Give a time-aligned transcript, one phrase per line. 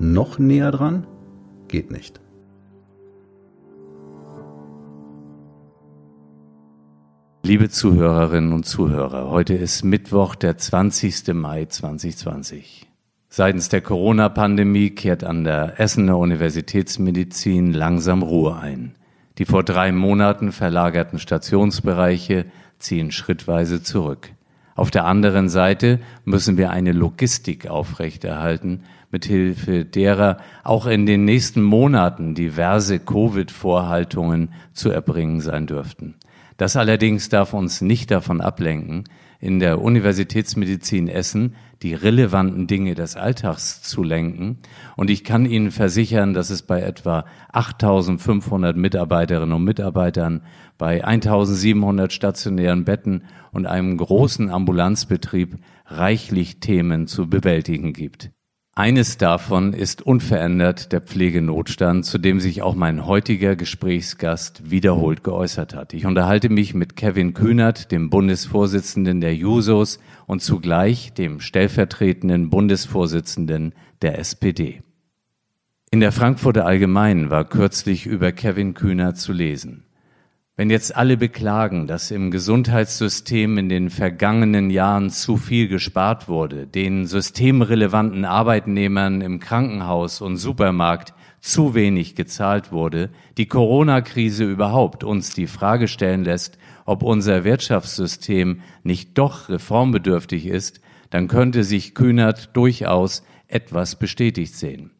[0.00, 1.08] Noch näher dran?
[1.66, 2.20] Geht nicht.
[7.42, 11.34] Liebe Zuhörerinnen und Zuhörer, heute ist Mittwoch, der 20.
[11.34, 12.88] Mai 2020.
[13.28, 18.94] Seitens der Corona-Pandemie kehrt an der Essener Universitätsmedizin langsam Ruhe ein.
[19.38, 22.46] Die vor drei Monaten verlagerten Stationsbereiche
[22.78, 24.30] ziehen schrittweise zurück.
[24.78, 31.62] Auf der anderen Seite müssen wir eine Logistik aufrechterhalten, mithilfe derer auch in den nächsten
[31.62, 36.14] Monaten diverse Covid-Vorhaltungen zu erbringen sein dürften.
[36.56, 39.04] Das allerdings darf uns nicht davon ablenken,
[39.40, 44.58] in der Universitätsmedizin Essen die relevanten Dinge des Alltags zu lenken.
[44.96, 50.42] Und ich kann Ihnen versichern, dass es bei etwa 8500 Mitarbeiterinnen und Mitarbeitern,
[50.76, 58.32] bei 1700 stationären Betten und einem großen Ambulanzbetrieb reichlich Themen zu bewältigen gibt.
[58.78, 65.74] Eines davon ist unverändert der Pflegenotstand, zu dem sich auch mein heutiger Gesprächsgast wiederholt geäußert
[65.74, 65.94] hat.
[65.94, 69.98] Ich unterhalte mich mit Kevin Kühnert, dem Bundesvorsitzenden der Jusos
[70.28, 74.80] und zugleich dem stellvertretenden Bundesvorsitzenden der SPD.
[75.90, 79.87] In der Frankfurter Allgemeinen war kürzlich über Kevin Kühnert zu lesen.
[80.58, 86.66] Wenn jetzt alle beklagen, dass im Gesundheitssystem in den vergangenen Jahren zu viel gespart wurde,
[86.66, 95.32] den systemrelevanten Arbeitnehmern im Krankenhaus und Supermarkt zu wenig gezahlt wurde, die Corona-Krise überhaupt uns
[95.32, 100.80] die Frage stellen lässt, ob unser Wirtschaftssystem nicht doch reformbedürftig ist,
[101.10, 104.90] dann könnte sich Kühnert durchaus etwas bestätigt sehen.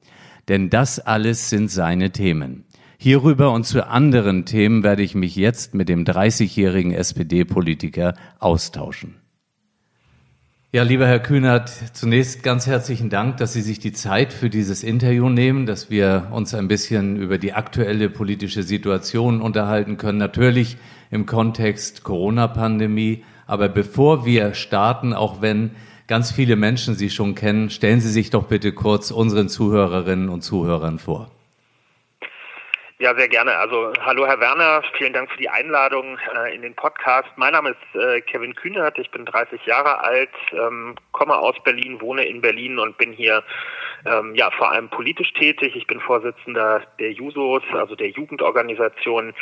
[0.47, 2.68] Denn das alles sind seine Themen.
[3.01, 9.15] Hierüber und zu anderen Themen werde ich mich jetzt mit dem 30-jährigen SPD-Politiker austauschen.
[10.73, 14.83] Ja, lieber Herr Kühnert, zunächst ganz herzlichen Dank, dass Sie sich die Zeit für dieses
[14.83, 20.19] Interview nehmen, dass wir uns ein bisschen über die aktuelle politische Situation unterhalten können.
[20.19, 20.77] Natürlich
[21.13, 23.23] im Kontext Corona-Pandemie.
[23.47, 25.71] Aber bevor wir starten, auch wenn
[26.09, 30.43] ganz viele Menschen Sie schon kennen, stellen Sie sich doch bitte kurz unseren Zuhörerinnen und
[30.43, 31.31] Zuhörern vor.
[33.01, 33.57] Ja, sehr gerne.
[33.57, 37.29] Also hallo Herr Werner, vielen Dank für die Einladung äh, in den Podcast.
[37.37, 42.01] Mein Name ist äh, Kevin Kühnert, ich bin 30 Jahre alt, ähm, komme aus Berlin,
[42.01, 43.45] wohne in Berlin und bin hier
[44.05, 45.77] ähm, ja vor allem politisch tätig.
[45.77, 49.33] Ich bin Vorsitzender der Jusos, also der Jugendorganisation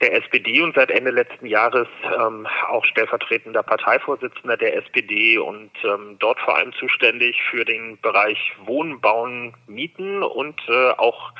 [0.00, 1.86] der SPD und seit Ende letzten Jahres
[2.20, 8.54] ähm, auch stellvertretender Parteivorsitzender der SPD und ähm, dort vor allem zuständig für den Bereich
[8.64, 11.32] Wohnen, Bauen, Mieten und äh, auch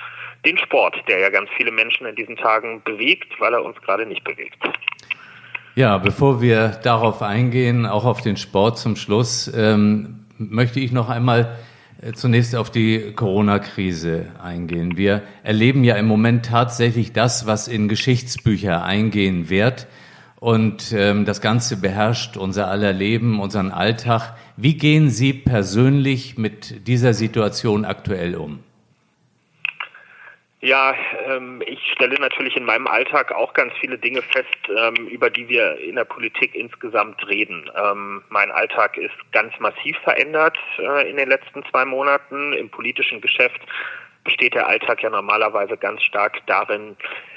[0.44, 4.06] den Sport, der ja ganz viele Menschen in diesen Tagen bewegt, weil er uns gerade
[4.06, 4.56] nicht bewegt.
[5.74, 11.08] Ja, bevor wir darauf eingehen, auch auf den Sport zum Schluss, ähm, möchte ich noch
[11.08, 11.56] einmal
[12.00, 14.96] äh, zunächst auf die Corona-Krise eingehen.
[14.96, 19.86] Wir erleben ja im Moment tatsächlich das, was in Geschichtsbücher eingehen wird.
[20.40, 24.36] Und ähm, das Ganze beherrscht unser aller Leben, unseren Alltag.
[24.56, 28.60] Wie gehen Sie persönlich mit dieser Situation aktuell um?
[30.60, 30.92] Ja,
[31.24, 35.48] ähm, ich stelle natürlich in meinem Alltag auch ganz viele Dinge fest, ähm, über die
[35.48, 37.70] wir in der Politik insgesamt reden.
[37.76, 42.52] Ähm, mein Alltag ist ganz massiv verändert äh, in den letzten zwei Monaten.
[42.54, 43.60] Im politischen Geschäft
[44.24, 46.96] besteht der Alltag ja normalerweise ganz stark darin,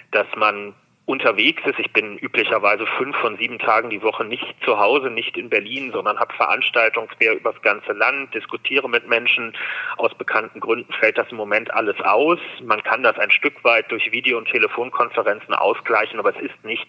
[0.09, 0.73] dass man
[1.05, 1.79] unterwegs ist.
[1.79, 5.91] Ich bin üblicherweise fünf von sieben Tagen die Woche nicht zu Hause, nicht in Berlin,
[5.91, 9.53] sondern habe Veranstaltungen quer übers ganze Land, diskutiere mit Menschen.
[9.97, 12.39] Aus bekannten Gründen fällt das im Moment alles aus.
[12.63, 16.87] Man kann das ein Stück weit durch Video- und Telefonkonferenzen ausgleichen, aber es ist nicht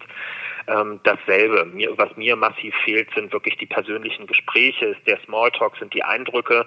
[0.69, 1.65] ähm, dasselbe.
[1.65, 6.05] Mir, was mir massiv fehlt, sind wirklich die persönlichen Gespräche, ist der Smalltalk, sind die
[6.05, 6.67] Eindrücke,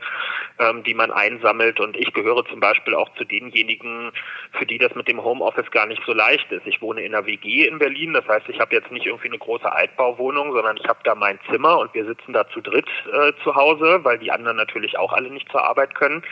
[0.59, 1.80] ähm, die man einsammelt.
[1.80, 4.12] Und ich gehöre zum Beispiel auch zu denjenigen,
[4.51, 6.68] für die das mit dem Homeoffice gar nicht so leicht ist.
[6.68, 9.38] Ich wohne in einer WG in Berlin, das heißt, ich habe jetzt nicht irgendwie eine
[9.38, 13.34] große Altbauwohnung, sondern ich habe da mein Zimmer und wir sitzen da zu dritt äh,
[13.44, 16.24] zu Hause, weil die anderen natürlich auch alle nicht zur Arbeit können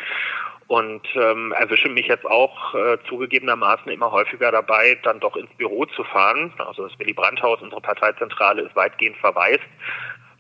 [0.68, 5.86] und ähm, erwische mich jetzt auch äh, zugegebenermaßen immer häufiger dabei, dann doch ins Büro
[5.86, 6.54] zu fahren.
[6.58, 9.62] Also das Willy Brandt-Haus, unsere Parteizentrale, ist weitgehend verwaist,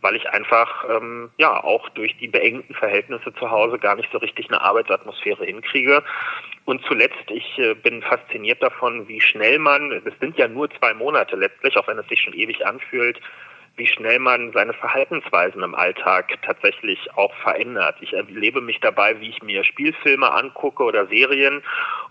[0.01, 4.18] weil ich einfach ähm, ja auch durch die beengten Verhältnisse zu Hause gar nicht so
[4.18, 6.04] richtig eine Arbeitsatmosphäre hinkriege.
[6.65, 10.94] Und zuletzt, ich äh, bin fasziniert davon, wie schnell man, es sind ja nur zwei
[10.94, 13.19] Monate letztlich, auch wenn es sich schon ewig anfühlt,
[13.75, 17.95] wie schnell man seine Verhaltensweisen im Alltag tatsächlich auch verändert.
[18.01, 21.63] Ich erlebe mich dabei, wie ich mir Spielfilme angucke oder Serien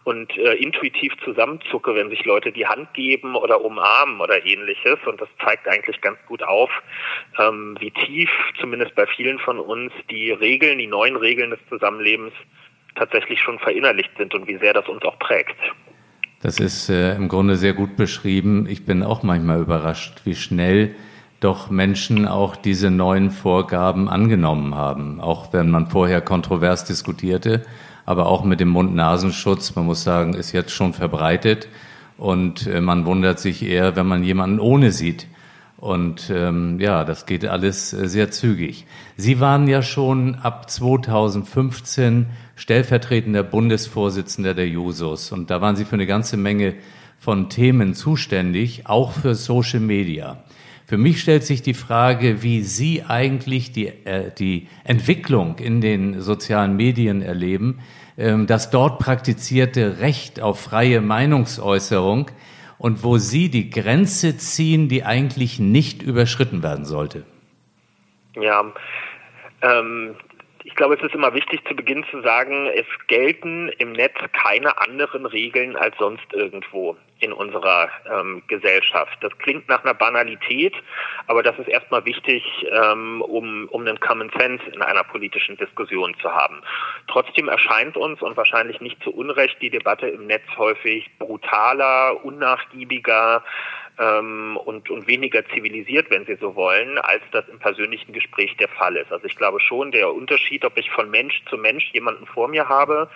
[0.03, 4.99] und äh, intuitiv zusammenzucke, wenn sich Leute die Hand geben oder umarmen oder ähnliches.
[5.07, 6.71] Und das zeigt eigentlich ganz gut auf,
[7.39, 12.35] ähm, wie tief, zumindest bei vielen von uns, die Regeln, die neuen Regeln des Zusammenlebens
[12.94, 15.56] tatsächlich schon verinnerlicht sind und wie sehr das uns auch prägt.
[16.43, 18.67] Das ist äh, im Grunde sehr gut beschrieben.
[18.69, 20.94] Ich bin auch manchmal überrascht, wie schnell
[21.39, 27.65] doch Menschen auch diese neuen Vorgaben angenommen haben, auch wenn man vorher kontrovers diskutierte,
[28.06, 31.69] aber auch mit dem Mund-Nasenschutz, man muss sagen, ist jetzt schon verbreitet
[32.17, 35.27] und äh, man wundert sich eher, wenn man jemanden ohne sieht.
[35.82, 38.87] Und ähm, ja, das geht alles äh, sehr zügig.
[39.17, 45.94] Sie waren ja schon ab 2015 stellvertretender Bundesvorsitzender der Jusos und da waren Sie für
[45.94, 46.75] eine ganze Menge
[47.19, 50.44] von Themen zuständig, auch für Social Media.
[50.87, 56.20] Für mich stellt sich die Frage, wie Sie eigentlich die, äh, die Entwicklung in den
[56.20, 57.81] sozialen Medien erleben,
[58.17, 62.31] ähm, das dort praktizierte Recht auf freie Meinungsäußerung
[62.82, 67.25] und wo Sie die Grenze ziehen, die eigentlich nicht überschritten werden sollte.
[68.34, 68.73] Ja,
[69.62, 70.17] ähm,
[70.73, 74.79] ich glaube, es ist immer wichtig zu Beginn zu sagen, es gelten im Netz keine
[74.81, 79.19] anderen Regeln als sonst irgendwo in unserer ähm, Gesellschaft.
[79.21, 80.75] Das klingt nach einer Banalität,
[81.27, 86.17] aber das ist erstmal wichtig, ähm, um, um einen Common Sense in einer politischen Diskussion
[86.23, 86.63] zu haben.
[87.07, 93.45] Trotzdem erscheint uns und wahrscheinlich nicht zu Unrecht die Debatte im Netz häufig brutaler, unnachgiebiger,
[94.03, 98.69] ähm, und, und weniger zivilisiert, wenn Sie so wollen, als das im persönlichen Gespräch der
[98.69, 99.13] Fall ist.
[99.13, 102.69] Also ich glaube schon, der Unterschied, ob ich von Mensch zu Mensch jemanden vor mir
[102.69, 103.09] habe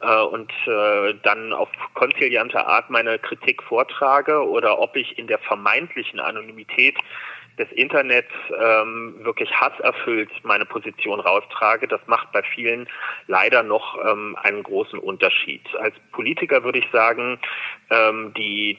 [0.00, 5.38] äh, und äh, dann auf konziliante Art meine Kritik vortrage oder ob ich in der
[5.38, 6.96] vermeintlichen Anonymität
[7.58, 12.88] des Internets ähm, wirklich hasserfüllt meine Position raustrage, das macht bei vielen
[13.28, 15.62] leider noch ähm, einen großen Unterschied.
[15.78, 17.38] Als Politiker würde ich sagen,
[17.90, 18.76] ähm, die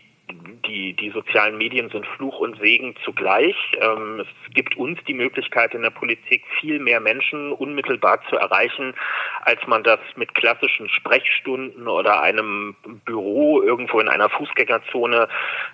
[0.67, 3.55] die, die sozialen Medien sind Fluch und Segen zugleich.
[3.79, 8.93] Ähm, es gibt uns die Möglichkeit in der Politik, viel mehr Menschen unmittelbar zu erreichen,
[9.41, 12.75] als man das mit klassischen Sprechstunden oder einem
[13.05, 15.27] Büro irgendwo in einer Fußgängerzone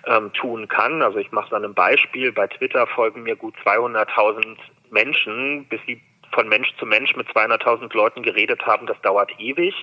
[0.06, 1.02] ähm, tun kann.
[1.02, 2.32] Also ich mache an einem Beispiel.
[2.32, 4.56] Bei Twitter folgen mir gut 200.000
[4.90, 6.00] Menschen, bis sie
[6.32, 9.74] von Mensch zu Mensch mit 200.000 Leuten geredet haben, das dauert ewig.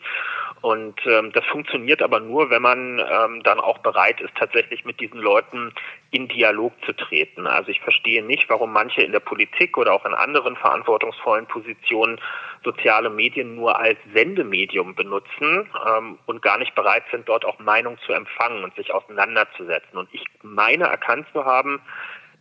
[0.62, 5.00] Und ähm, das funktioniert aber nur, wenn man ähm, dann auch bereit ist, tatsächlich mit
[5.00, 5.74] diesen Leuten
[6.12, 7.48] in Dialog zu treten.
[7.48, 12.20] Also ich verstehe nicht, warum manche in der Politik oder auch in anderen verantwortungsvollen Positionen
[12.64, 17.98] soziale Medien nur als Sendemedium benutzen ähm, und gar nicht bereit sind, dort auch Meinung
[18.06, 19.98] zu empfangen und sich auseinanderzusetzen.
[19.98, 21.80] Und ich meine erkannt zu haben,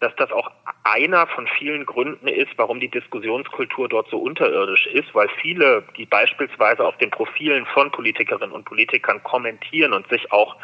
[0.01, 0.51] dass das auch
[0.85, 6.07] einer von vielen Gründen ist, warum die Diskussionskultur dort so unterirdisch ist, weil viele, die
[6.07, 10.57] beispielsweise auf den Profilen von Politikerinnen und Politikern kommentieren und sich auch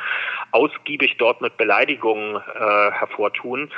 [0.53, 3.71] ausgiebig dort mit Beleidigungen äh, hervortun,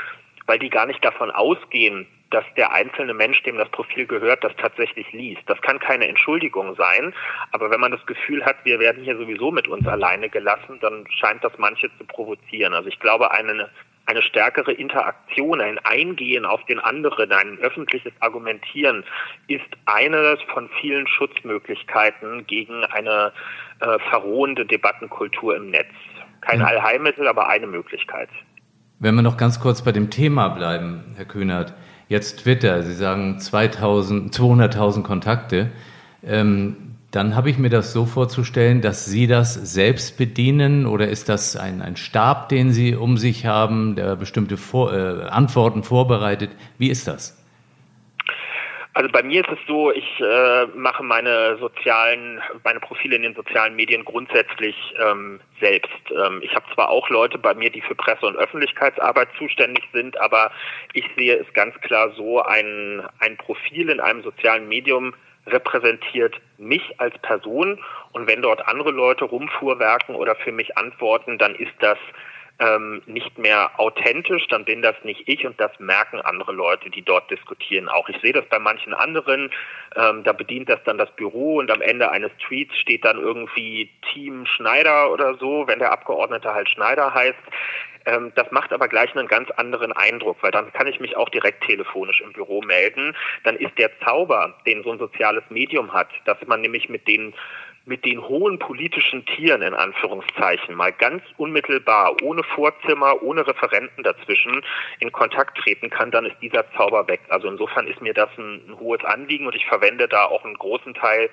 [0.46, 4.52] weil die gar nicht davon ausgehen, dass der einzelne Mensch, dem das Profil gehört, das
[4.56, 5.42] tatsächlich liest.
[5.46, 7.14] Das kann keine Entschuldigung sein,
[7.52, 11.06] aber wenn man das Gefühl hat, wir werden hier sowieso mit uns alleine gelassen, dann
[11.08, 12.74] scheint das manche zu provozieren.
[12.74, 13.70] Also ich glaube, eine
[14.06, 19.04] eine stärkere Interaktion, ein Eingehen auf den anderen, ein öffentliches Argumentieren
[19.48, 23.32] ist eines von vielen Schutzmöglichkeiten gegen eine
[23.80, 25.90] äh, verrohende Debattenkultur im Netz.
[26.40, 26.66] Kein ja.
[26.66, 28.28] Allheilmittel, aber eine Möglichkeit.
[28.98, 31.74] Wenn wir noch ganz kurz bei dem Thema bleiben, Herr Kühnert,
[32.08, 35.72] jetzt Twitter, Sie sagen 200.000 Kontakte.
[36.22, 41.30] Ähm, dann habe ich mir das so vorzustellen, dass Sie das selbst bedienen oder ist
[41.30, 46.50] das ein, ein Stab, den Sie um sich haben, der bestimmte Vor äh, Antworten vorbereitet?
[46.76, 47.42] Wie ist das?
[48.92, 53.34] Also bei mir ist es so, ich äh, mache meine sozialen, meine Profile in den
[53.34, 55.90] sozialen Medien grundsätzlich ähm, selbst.
[56.10, 60.18] Ähm, ich habe zwar auch Leute bei mir, die für Presse- und Öffentlichkeitsarbeit zuständig sind,
[60.18, 60.50] aber
[60.92, 65.14] ich sehe es ganz klar so, ein, ein Profil in einem sozialen Medium
[65.46, 67.78] repräsentiert mich als Person
[68.12, 71.98] und wenn dort andere Leute rumfuhrwerken oder für mich antworten, dann ist das
[72.58, 77.02] ähm, nicht mehr authentisch, dann bin das nicht ich und das merken andere Leute, die
[77.02, 78.08] dort diskutieren auch.
[78.08, 79.50] Ich sehe das bei manchen anderen,
[79.94, 83.90] ähm, da bedient das dann das Büro und am Ende eines Tweets steht dann irgendwie
[84.12, 87.38] Team Schneider oder so, wenn der Abgeordnete halt Schneider heißt.
[88.06, 91.28] Ähm, das macht aber gleich einen ganz anderen Eindruck, weil dann kann ich mich auch
[91.28, 93.14] direkt telefonisch im Büro melden.
[93.44, 97.34] Dann ist der Zauber, den so ein soziales Medium hat, dass man nämlich mit den
[97.88, 104.60] mit den hohen politischen Tieren in Anführungszeichen mal ganz unmittelbar, ohne Vorzimmer, ohne Referenten dazwischen
[104.98, 107.20] in Kontakt treten kann, dann ist dieser Zauber weg.
[107.28, 110.58] Also insofern ist mir das ein, ein hohes Anliegen und ich verwende da auch einen
[110.58, 111.30] großen Teil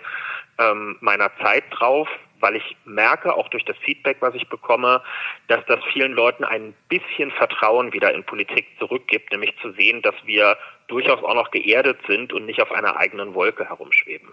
[0.60, 2.08] ähm, meiner Zeit drauf,
[2.44, 5.02] weil ich merke, auch durch das Feedback, was ich bekomme,
[5.48, 10.16] dass das vielen Leuten ein bisschen Vertrauen wieder in Politik zurückgibt, nämlich zu sehen, dass
[10.26, 10.58] wir
[10.88, 14.28] durchaus auch noch geerdet sind und nicht auf einer eigenen Wolke herumschweben.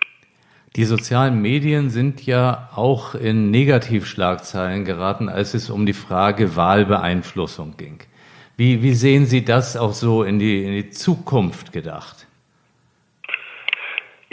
[0.76, 7.76] Die sozialen Medien sind ja auch in Negativschlagzeilen geraten, als es um die Frage Wahlbeeinflussung
[7.76, 8.00] ging.
[8.56, 12.26] Wie, wie sehen Sie das auch so in die, in die Zukunft gedacht?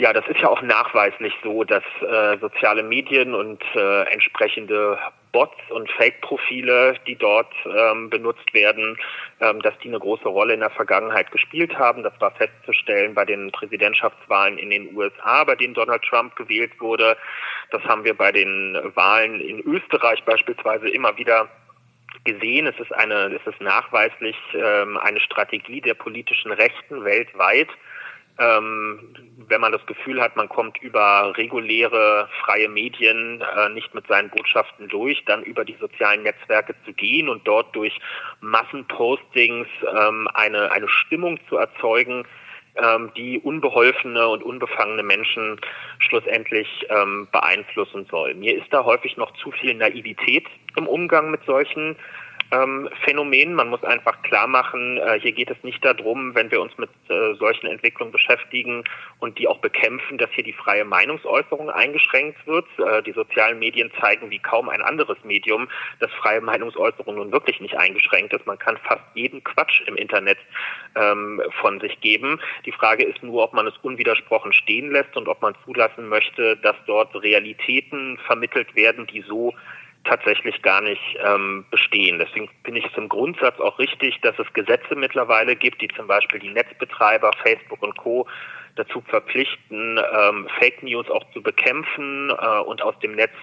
[0.00, 4.96] Ja, das ist ja auch nachweislich so, dass äh, soziale Medien und äh, entsprechende
[5.32, 8.96] Bots und Fake-Profile, die dort ähm, benutzt werden,
[9.40, 12.04] ähm, dass die eine große Rolle in der Vergangenheit gespielt haben.
[12.04, 17.16] Das war festzustellen bei den Präsidentschaftswahlen in den USA, bei denen Donald Trump gewählt wurde.
[17.72, 21.48] Das haben wir bei den Wahlen in Österreich beispielsweise immer wieder
[22.24, 22.66] gesehen.
[22.66, 27.68] Es ist eine, es ist nachweislich ähm, eine Strategie der politischen Rechten weltweit,
[28.38, 29.14] ähm,
[29.48, 34.30] wenn man das Gefühl hat, man kommt über reguläre freie Medien äh, nicht mit seinen
[34.30, 37.98] Botschaften durch, dann über die sozialen Netzwerke zu gehen und dort durch
[38.40, 39.66] Massenpostings
[39.96, 42.26] ähm, eine, eine Stimmung zu erzeugen,
[42.76, 45.60] ähm, die unbeholfene und unbefangene Menschen
[45.98, 48.34] schlussendlich ähm, beeinflussen soll.
[48.34, 51.96] Mir ist da häufig noch zu viel Naivität im Umgang mit solchen
[52.50, 53.54] ähm, Phänomen.
[53.54, 56.90] Man muss einfach klar machen, äh, hier geht es nicht darum, wenn wir uns mit
[57.08, 58.84] äh, solchen Entwicklungen beschäftigen
[59.18, 62.66] und die auch bekämpfen, dass hier die freie Meinungsäußerung eingeschränkt wird.
[62.78, 65.68] Äh, die sozialen Medien zeigen wie kaum ein anderes Medium,
[66.00, 68.46] dass freie Meinungsäußerung nun wirklich nicht eingeschränkt ist.
[68.46, 70.38] Man kann fast jeden Quatsch im Internet
[70.94, 72.40] ähm, von sich geben.
[72.64, 76.56] Die Frage ist nur, ob man es unwidersprochen stehen lässt und ob man zulassen möchte,
[76.56, 79.54] dass dort Realitäten vermittelt werden, die so
[80.04, 82.18] tatsächlich gar nicht ähm, bestehen.
[82.18, 86.06] Deswegen finde ich es im Grundsatz auch richtig, dass es Gesetze mittlerweile gibt, die zum
[86.06, 88.26] Beispiel die Netzbetreiber, Facebook und Co.
[88.76, 93.34] dazu verpflichten, ähm, Fake News auch zu bekämpfen äh, und aus dem Netz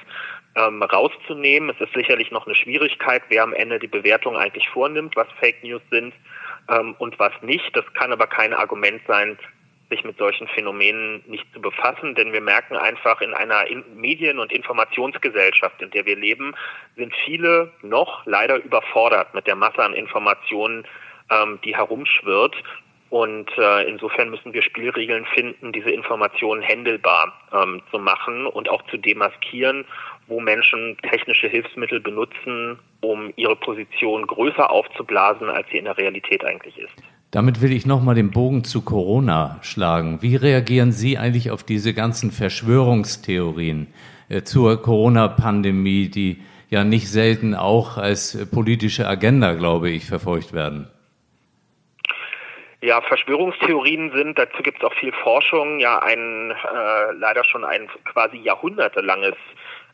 [0.56, 1.70] ähm, rauszunehmen.
[1.70, 5.64] Es ist sicherlich noch eine Schwierigkeit, wer am Ende die Bewertung eigentlich vornimmt, was Fake
[5.64, 6.14] News sind
[6.70, 7.76] ähm, und was nicht.
[7.76, 9.38] Das kann aber kein Argument sein,
[9.90, 14.52] sich mit solchen Phänomenen nicht zu befassen, denn wir merken einfach in einer Medien- und
[14.52, 16.56] Informationsgesellschaft, in der wir leben,
[16.96, 20.86] sind viele noch leider überfordert mit der Masse an Informationen,
[21.30, 22.56] ähm, die herumschwirrt.
[23.10, 28.82] Und äh, insofern müssen wir Spielregeln finden, diese Informationen händelbar ähm, zu machen und auch
[28.88, 29.86] zu demaskieren,
[30.28, 36.44] wo Menschen technische Hilfsmittel benutzen, um ihre Position größer aufzublasen, als sie in der Realität
[36.44, 36.96] eigentlich ist.
[37.36, 40.22] Damit will ich nochmal den Bogen zu Corona schlagen.
[40.22, 43.94] Wie reagieren Sie eigentlich auf diese ganzen Verschwörungstheorien
[44.30, 50.88] äh, zur Corona-Pandemie, die ja nicht selten auch als politische Agenda, glaube ich, verfolgt werden?
[52.82, 57.90] Ja, Verschwörungstheorien sind, dazu gibt es auch viel Forschung, ja ein äh, leider schon ein
[58.14, 59.36] quasi jahrhundertelanges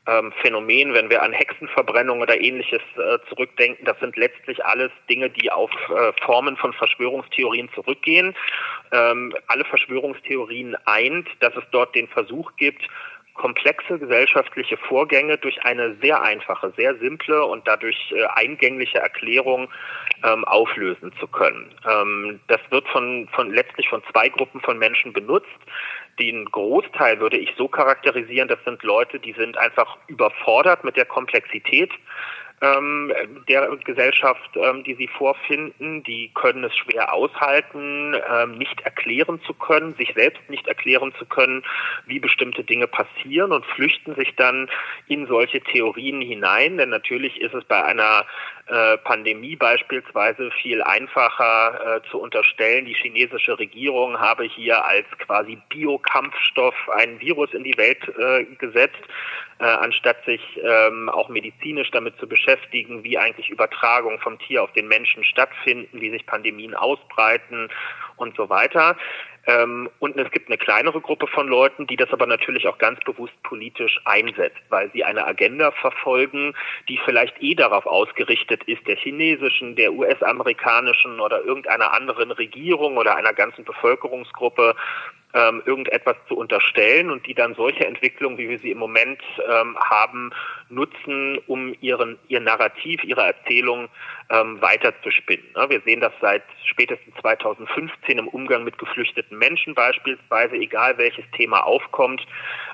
[0.08, 3.86] ähm, Phänomen, wenn wir an Hexenverbrennung oder ähnliches äh, zurückdenken.
[3.86, 8.36] Das sind letztlich alles Dinge, die auf äh, Formen von Verschwörungstheorien zurückgehen.
[8.91, 12.84] Ähm, alle Verschwörungstheorien eint, dass es dort den Versuch gibt,
[13.41, 19.67] komplexe gesellschaftliche Vorgänge durch eine sehr einfache, sehr simple und dadurch äh, eingängliche Erklärung
[20.24, 21.74] ähm, auflösen zu können.
[21.89, 25.50] Ähm, das wird von, von letztlich von zwei Gruppen von Menschen benutzt.
[26.19, 31.05] Den Großteil würde ich so charakterisieren, das sind Leute, die sind einfach überfordert mit der
[31.05, 31.89] Komplexität
[32.61, 33.11] ähm,
[33.47, 36.03] der Gesellschaft, ähm, die sie vorfinden.
[36.03, 41.25] Die können es schwer aushalten, ähm, nicht erklären zu können, sich selbst nicht erklären zu
[41.25, 41.63] können,
[42.05, 44.69] wie bestimmte Dinge passieren und flüchten sich dann
[45.07, 46.77] in solche Theorien hinein.
[46.77, 48.25] Denn natürlich ist es bei einer
[48.71, 55.57] äh, Pandemie beispielsweise viel einfacher äh, zu unterstellen, die chinesische Regierung habe hier als quasi
[55.69, 59.03] Biokampfstoff ein Virus in die Welt äh, gesetzt
[59.61, 64.73] äh, anstatt sich ähm, auch medizinisch damit zu beschäftigen, wie eigentlich Übertragung vom Tier auf
[64.73, 67.69] den Menschen stattfinden, wie sich Pandemien ausbreiten
[68.15, 68.97] und so weiter.
[69.48, 73.00] Ähm, und es gibt eine kleinere Gruppe von Leuten, die das aber natürlich auch ganz
[73.03, 76.53] bewusst politisch einsetzt, weil sie eine Agenda verfolgen,
[76.88, 83.15] die vielleicht eh darauf ausgerichtet ist, der chinesischen, der US-amerikanischen oder irgendeiner anderen Regierung oder
[83.15, 84.75] einer ganzen Bevölkerungsgruppe
[85.33, 89.77] ähm, irgendetwas zu unterstellen und die dann solche Entwicklungen, wie wir sie im Moment ähm,
[89.77, 90.31] haben,
[90.69, 93.89] nutzen, um ihren, ihr Narrativ, ihre Erzählung
[94.29, 95.45] ähm, weiterzuspinnen.
[95.55, 95.69] Ne?
[95.69, 101.25] Wir sehen das seit spätestens 2015 im Umgang mit geflüchteten geflüchteten Menschen beispielsweise, egal welches
[101.35, 102.25] Thema aufkommt.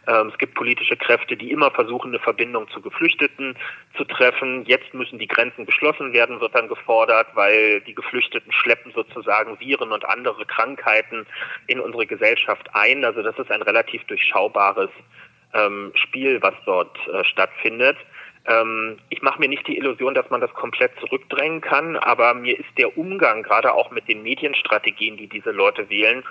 [0.08, 3.56] Ähm, es gibt politische Kräfte, die immer versuchen, eine Verbindung zu Geflüchteten
[3.96, 4.66] zu treffen.
[4.66, 9.92] Jetzt müssen die Grenzen geschlossen werden, wird dann gefordert, weil die Geflüchteten schleppen sozusagen Viren
[9.92, 11.26] und andere Krankheiten
[11.68, 13.04] in unsere Gesellschaft ein.
[13.06, 14.89] Also das ist ein relativ durchschaubares
[15.54, 17.98] ähm, Spiel, was dort äh, stattfindet.
[18.46, 22.58] Ähm, ich mache mir nicht die Illusion, dass man das komplett zurückdrängen kann, aber mir
[22.58, 26.24] ist der Umgang gerade auch mit den Medienstrategien, die diese Leute wählen,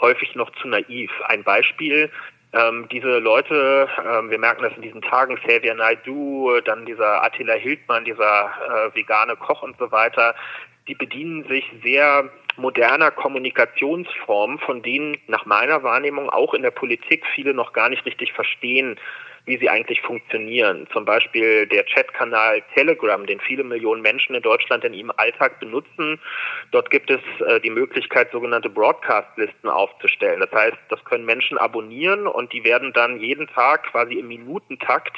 [0.00, 1.10] häufig noch zu naiv.
[1.26, 2.10] Ein Beispiel,
[2.52, 7.54] ähm, diese Leute, ähm, wir merken das in diesen Tagen, Xavier Naidu, dann dieser Attila
[7.54, 10.36] Hildmann, dieser äh, vegane Koch und so weiter,
[10.88, 17.24] die bedienen sich sehr moderner Kommunikationsformen, von denen nach meiner Wahrnehmung auch in der Politik
[17.34, 18.98] viele noch gar nicht richtig verstehen,
[19.46, 20.86] wie sie eigentlich funktionieren.
[20.92, 26.18] Zum Beispiel der Chatkanal Telegram, den viele Millionen Menschen in Deutschland in ihrem Alltag benutzen.
[26.70, 30.40] Dort gibt es äh, die Möglichkeit, sogenannte Broadcast-Listen aufzustellen.
[30.40, 35.16] Das heißt, das können Menschen abonnieren und die werden dann jeden Tag quasi im Minutentakt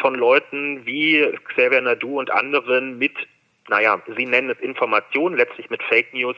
[0.00, 3.14] von Leuten wie Xavier Nadu und anderen mit
[3.68, 6.36] naja, Sie nennen es Informationen, letztlich mit Fake News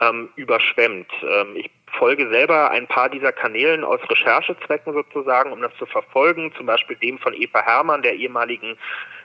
[0.00, 1.10] ähm, überschwemmt.
[1.22, 6.52] Ähm, ich folge selber ein paar dieser Kanälen aus Recherchezwecken sozusagen, um das zu verfolgen,
[6.56, 8.78] zum Beispiel dem von Eva Hermann, der ehemaligen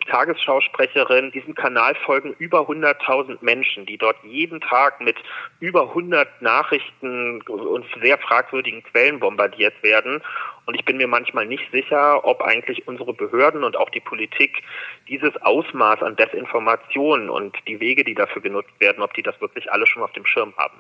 [0.06, 1.32] Tagesschausprecherin.
[1.32, 5.18] Diesem Kanal folgen über 100.000 Menschen, die dort jeden Tag mit
[5.60, 10.22] über 100 Nachrichten und sehr fragwürdigen Quellen bombardiert werden.
[10.66, 14.64] Und ich bin mir manchmal nicht sicher, ob eigentlich unsere Behörden und auch die Politik
[15.08, 19.72] dieses Ausmaß an Desinformation und die Wege, die dafür genutzt werden, ob die das wirklich
[19.72, 20.78] alle schon auf dem Schirm haben.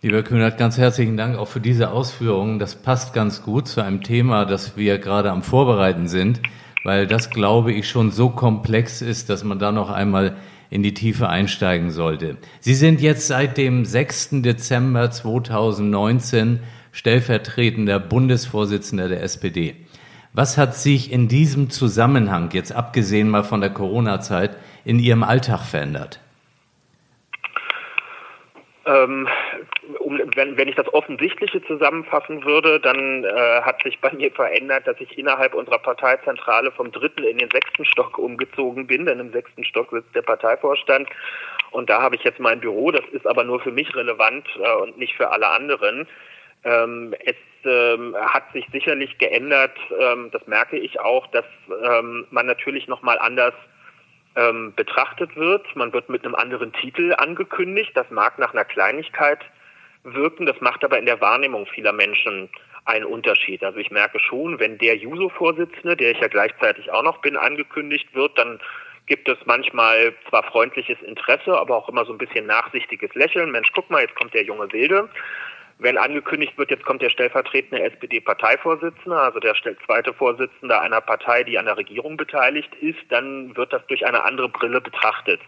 [0.00, 2.60] Lieber Kühnert, ganz herzlichen Dank auch für diese Ausführungen.
[2.60, 6.40] Das passt ganz gut zu einem Thema, das wir gerade am Vorbereiten sind,
[6.84, 10.36] weil das, glaube ich, schon so komplex ist, dass man da noch einmal
[10.70, 12.36] in die Tiefe einsteigen sollte.
[12.60, 14.42] Sie sind jetzt seit dem 6.
[14.42, 16.60] Dezember 2019
[16.92, 19.76] stellvertretender Bundesvorsitzender der SPD.
[20.32, 25.62] Was hat sich in diesem Zusammenhang, jetzt abgesehen mal von der Corona-Zeit, in Ihrem Alltag
[25.62, 26.20] verändert?
[28.86, 29.26] Ähm,
[30.08, 34.86] um, wenn, wenn ich das Offensichtliche zusammenfassen würde, dann äh, hat sich bei mir verändert,
[34.86, 39.32] dass ich innerhalb unserer Parteizentrale vom dritten in den sechsten Stock umgezogen bin, denn im
[39.32, 41.08] sechsten Stock sitzt der Parteivorstand.
[41.72, 44.74] Und da habe ich jetzt mein Büro, das ist aber nur für mich relevant äh,
[44.76, 46.08] und nicht für alle anderen.
[46.64, 51.44] Ähm, es ähm, hat sich sicherlich geändert, ähm, das merke ich auch, dass
[51.84, 53.54] ähm, man natürlich nochmal anders
[54.36, 55.66] ähm, betrachtet wird.
[55.76, 57.90] Man wird mit einem anderen Titel angekündigt.
[57.94, 59.40] Das mag nach einer Kleinigkeit
[60.04, 62.48] wirken, das macht aber in der Wahrnehmung vieler Menschen
[62.84, 63.62] einen Unterschied.
[63.62, 68.14] Also ich merke schon, wenn der Juso-Vorsitzende, der ich ja gleichzeitig auch noch bin, angekündigt
[68.14, 68.60] wird, dann
[69.06, 73.50] gibt es manchmal zwar freundliches Interesse, aber auch immer so ein bisschen nachsichtiges Lächeln.
[73.50, 75.08] Mensch, guck mal, jetzt kommt der junge Wilde.
[75.80, 79.54] Wenn angekündigt wird, jetzt kommt der stellvertretende SPD-Parteivorsitzende, also der
[79.86, 84.24] zweite Vorsitzende einer Partei, die an der Regierung beteiligt ist, dann wird das durch eine
[84.24, 85.40] andere Brille betrachtet.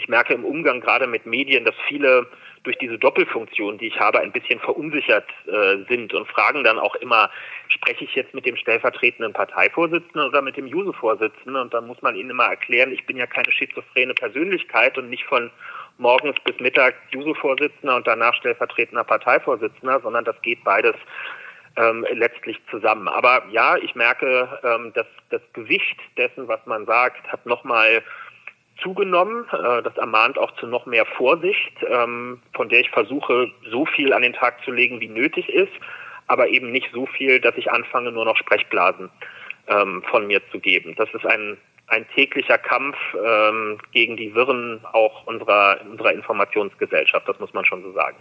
[0.00, 2.26] Ich merke im Umgang gerade mit Medien, dass viele
[2.62, 6.94] durch diese Doppelfunktion, die ich habe, ein bisschen verunsichert äh, sind und fragen dann auch
[6.96, 7.30] immer,
[7.68, 11.56] spreche ich jetzt mit dem stellvertretenden Parteivorsitzenden oder mit dem Juso-Vorsitzenden?
[11.56, 15.24] Und dann muss man ihnen immer erklären, ich bin ja keine schizophrene Persönlichkeit und nicht
[15.24, 15.50] von
[15.98, 20.96] morgens bis Mittag Juso-Vorsitzender und danach stellvertretender Parteivorsitzender, sondern das geht beides
[21.76, 23.06] ähm, letztlich zusammen.
[23.06, 28.02] Aber ja, ich merke, ähm, dass das Gewicht dessen, was man sagt, hat nochmal
[28.82, 29.46] zugenommen.
[29.52, 34.12] Äh, das ermahnt auch zu noch mehr Vorsicht, ähm, von der ich versuche, so viel
[34.12, 35.72] an den Tag zu legen, wie nötig ist,
[36.26, 39.10] aber eben nicht so viel, dass ich anfange, nur noch Sprechblasen
[39.68, 40.94] ähm, von mir zu geben.
[40.96, 41.58] Das ist ein
[41.90, 47.82] ein täglicher Kampf ähm, gegen die Wirren auch unserer, unserer Informationsgesellschaft, das muss man schon
[47.82, 48.16] so sagen.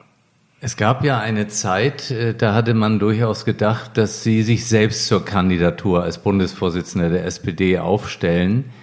[0.62, 5.08] Es gab ja eine Zeit, äh, da hatte man durchaus gedacht, dass Sie sich selbst
[5.08, 8.74] zur Kandidatur als Bundesvorsitzender der SPD aufstellen.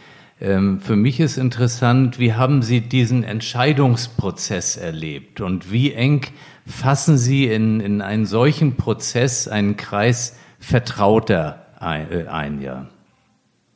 [0.41, 6.27] Ähm, für mich ist interessant, wie haben Sie diesen Entscheidungsprozess erlebt und wie eng
[6.67, 12.87] fassen Sie in, in einen solchen Prozess einen Kreis Vertrauter ein, äh, ein ja?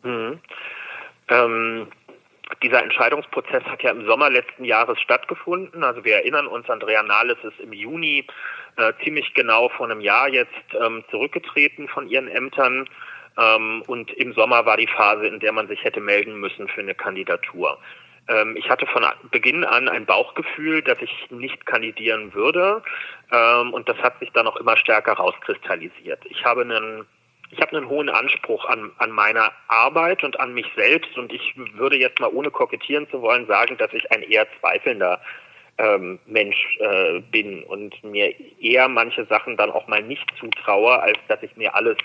[0.03, 0.40] Mhm.
[1.29, 1.87] Ähm,
[2.62, 5.83] dieser Entscheidungsprozess hat ja im Sommer letzten Jahres stattgefunden.
[5.85, 8.27] Also wir erinnern uns, Andrea Nahles ist im Juni
[8.77, 12.87] äh, ziemlich genau vor einem Jahr jetzt ähm, zurückgetreten von ihren Ämtern.
[13.40, 16.81] Ähm, und im Sommer war die Phase, in der man sich hätte melden müssen für
[16.81, 17.79] eine Kandidatur.
[18.29, 22.83] Ähm, ich hatte von Beginn an ein Bauchgefühl, dass ich nicht kandidieren würde.
[23.33, 26.20] Ähm, und das hat sich dann auch immer stärker rauskristallisiert.
[26.26, 27.07] Ich habe einen
[27.53, 31.53] ich habe einen hohen Anspruch an, an meiner Arbeit und an mich selbst und ich
[31.74, 35.20] würde jetzt mal ohne kokettieren zu wollen sagen, dass ich ein eher zweifelnder
[35.79, 41.18] ähm, Mensch äh, bin und mir eher manche Sachen dann auch mal nicht zutraue, als
[41.26, 41.96] dass ich mir alles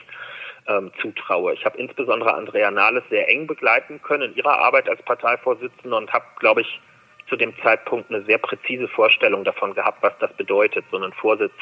[0.68, 1.54] ähm, zutraue.
[1.54, 6.12] Ich habe insbesondere Andrea Nahles sehr eng begleiten können in ihrer Arbeit als Parteivorsitzende und
[6.12, 6.82] habe, glaube ich,
[7.28, 11.54] zu dem Zeitpunkt eine sehr präzise Vorstellung davon gehabt, was das bedeutet, so einen Vorsitz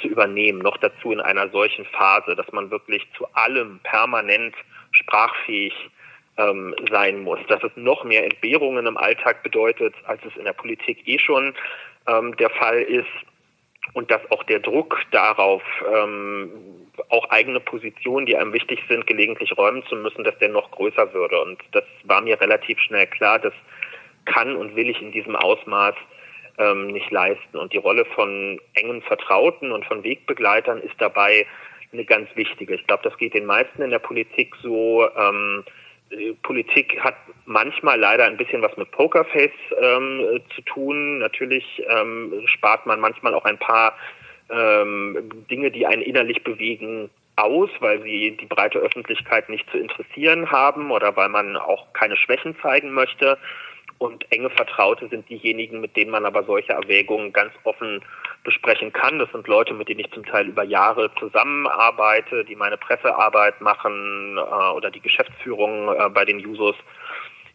[0.00, 0.58] zu übernehmen.
[0.60, 4.54] Noch dazu in einer solchen Phase, dass man wirklich zu allem permanent
[4.92, 5.72] sprachfähig
[6.36, 7.40] ähm, sein muss.
[7.48, 11.54] Dass es noch mehr Entbehrungen im Alltag bedeutet, als es in der Politik eh schon
[12.06, 13.06] ähm, der Fall ist.
[13.94, 16.50] Und dass auch der Druck darauf, ähm,
[17.08, 21.12] auch eigene Positionen, die einem wichtig sind, gelegentlich räumen zu müssen, dass der noch größer
[21.12, 21.40] würde.
[21.42, 23.52] Und das war mir relativ schnell klar, das
[24.24, 25.94] kann und will ich in diesem Ausmaß
[26.58, 27.56] ähm, nicht leisten.
[27.56, 31.46] Und die Rolle von engen Vertrauten und von Wegbegleitern ist dabei
[31.92, 32.74] eine ganz wichtige.
[32.74, 35.08] Ich glaube, das geht den meisten in der Politik so.
[35.16, 35.64] Ähm,
[36.42, 41.18] Politik hat manchmal leider ein bisschen was mit Pokerface ähm, zu tun.
[41.18, 43.96] Natürlich ähm, spart man manchmal auch ein paar
[44.50, 50.50] ähm, Dinge, die einen innerlich bewegen, aus, weil sie die breite Öffentlichkeit nicht zu interessieren
[50.50, 53.38] haben oder weil man auch keine Schwächen zeigen möchte.
[54.02, 58.02] Und enge Vertraute sind diejenigen, mit denen man aber solche Erwägungen ganz offen
[58.42, 59.20] besprechen kann.
[59.20, 64.38] Das sind Leute, mit denen ich zum Teil über Jahre zusammenarbeite, die meine Pressearbeit machen
[64.38, 66.74] äh, oder die Geschäftsführung äh, bei den Jusos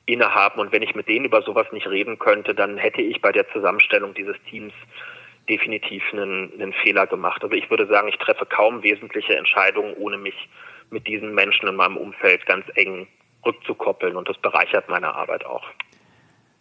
[0.06, 0.62] innehaben.
[0.62, 3.52] Und wenn ich mit denen über sowas nicht reden könnte, dann hätte ich bei der
[3.52, 4.72] Zusammenstellung dieses Teams
[5.50, 7.44] definitiv einen, einen Fehler gemacht.
[7.44, 10.48] Also ich würde sagen, ich treffe kaum wesentliche Entscheidungen, ohne mich
[10.92, 13.06] mit diesen Menschen in meinem Umfeld ganz eng
[13.46, 14.16] rückzukoppeln.
[14.16, 15.66] Und das bereichert meine Arbeit auch.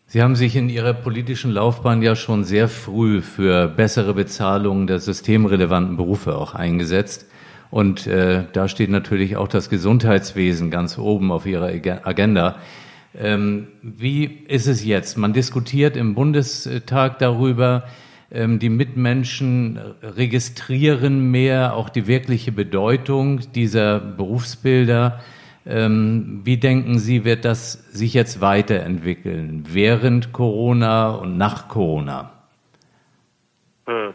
[0.08, 5.00] Sie haben sich in Ihrer politischen Laufbahn ja schon sehr früh für bessere Bezahlung der
[5.00, 7.26] systemrelevanten Berufe auch eingesetzt.
[7.72, 11.66] Und äh, da steht natürlich auch das Gesundheitswesen ganz oben auf Ihrer
[12.04, 12.60] Agenda.
[13.18, 15.18] Ähm, wie ist es jetzt?
[15.18, 17.82] Man diskutiert im Bundestag darüber,
[18.30, 25.18] ähm, die Mitmenschen registrieren mehr auch die wirkliche Bedeutung dieser Berufsbilder.
[25.68, 32.30] Ähm, wie denken Sie, wird das sich jetzt weiterentwickeln, während Corona und nach Corona?
[33.86, 34.14] Hm.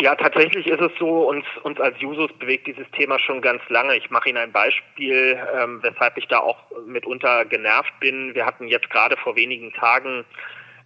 [0.00, 3.94] Ja, tatsächlich ist es so, uns, uns als Jusos bewegt dieses Thema schon ganz lange.
[3.96, 8.34] Ich mache Ihnen ein Beispiel, ähm, weshalb ich da auch mitunter genervt bin.
[8.34, 10.24] Wir hatten jetzt gerade vor wenigen Tagen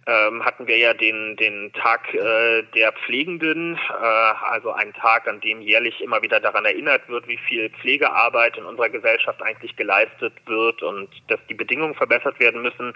[0.07, 4.05] ähm, hatten wir ja den, den Tag äh, der Pflegenden, äh,
[4.49, 8.65] also einen Tag, an dem jährlich immer wieder daran erinnert wird, wie viel Pflegearbeit in
[8.65, 12.93] unserer Gesellschaft eigentlich geleistet wird und dass die Bedingungen verbessert werden müssen.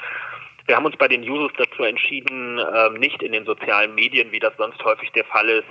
[0.67, 4.39] Wir haben uns bei den Users dazu entschieden, äh, nicht in den sozialen Medien, wie
[4.39, 5.67] das sonst häufig der Fall ist,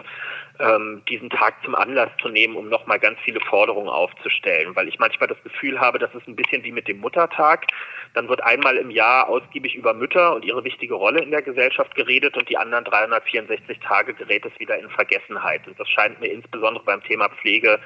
[0.58, 4.98] ähm, diesen Tag zum Anlass zu nehmen, um nochmal ganz viele Forderungen aufzustellen, weil ich
[4.98, 7.66] manchmal das Gefühl habe, das ist ein bisschen wie mit dem Muttertag.
[8.14, 11.94] Dann wird einmal im Jahr ausgiebig über Mütter und ihre wichtige Rolle in der Gesellschaft
[11.94, 15.66] geredet und die anderen 364 Tage gerät es wieder in Vergessenheit.
[15.66, 17.78] Und das scheint mir insbesondere beim Thema Pflege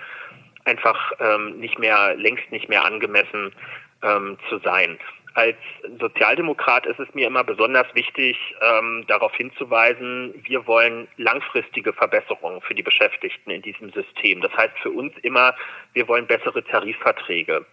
[0.64, 3.52] einfach ähm, nicht mehr, längst nicht mehr angemessen
[4.02, 4.98] ähm, zu sein
[5.34, 5.56] als
[6.00, 12.74] Sozialdemokrat ist es mir immer besonders wichtig, ähm, darauf hinzuweisen, wir wollen langfristige Verbesserungen für
[12.74, 14.40] die Beschäftigten in diesem System.
[14.40, 15.54] Das heißt für uns immer,
[15.92, 17.64] wir wollen bessere Tarifverträge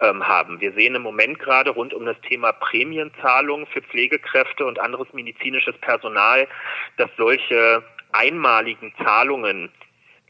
[0.00, 0.60] ähm, haben.
[0.60, 5.76] Wir sehen im Moment gerade rund um das Thema Prämienzahlungen für Pflegekräfte und anderes medizinisches
[5.78, 6.48] Personal,
[6.96, 7.82] dass solche
[8.12, 9.70] einmaligen Zahlungen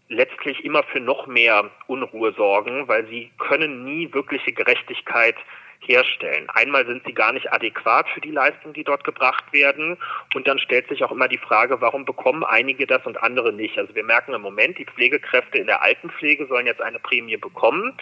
[0.09, 5.37] letztlich immer für noch mehr Unruhe sorgen, weil sie können nie wirkliche Gerechtigkeit
[5.88, 6.49] herstellen.
[6.51, 9.96] Einmal sind sie gar nicht adäquat für die Leistungen, die dort gebracht werden.
[10.35, 13.79] Und dann stellt sich auch immer die Frage, warum bekommen einige das und andere nicht?
[13.79, 17.96] Also wir merken im Moment, die Pflegekräfte in der Altenpflege sollen jetzt eine Prämie bekommen.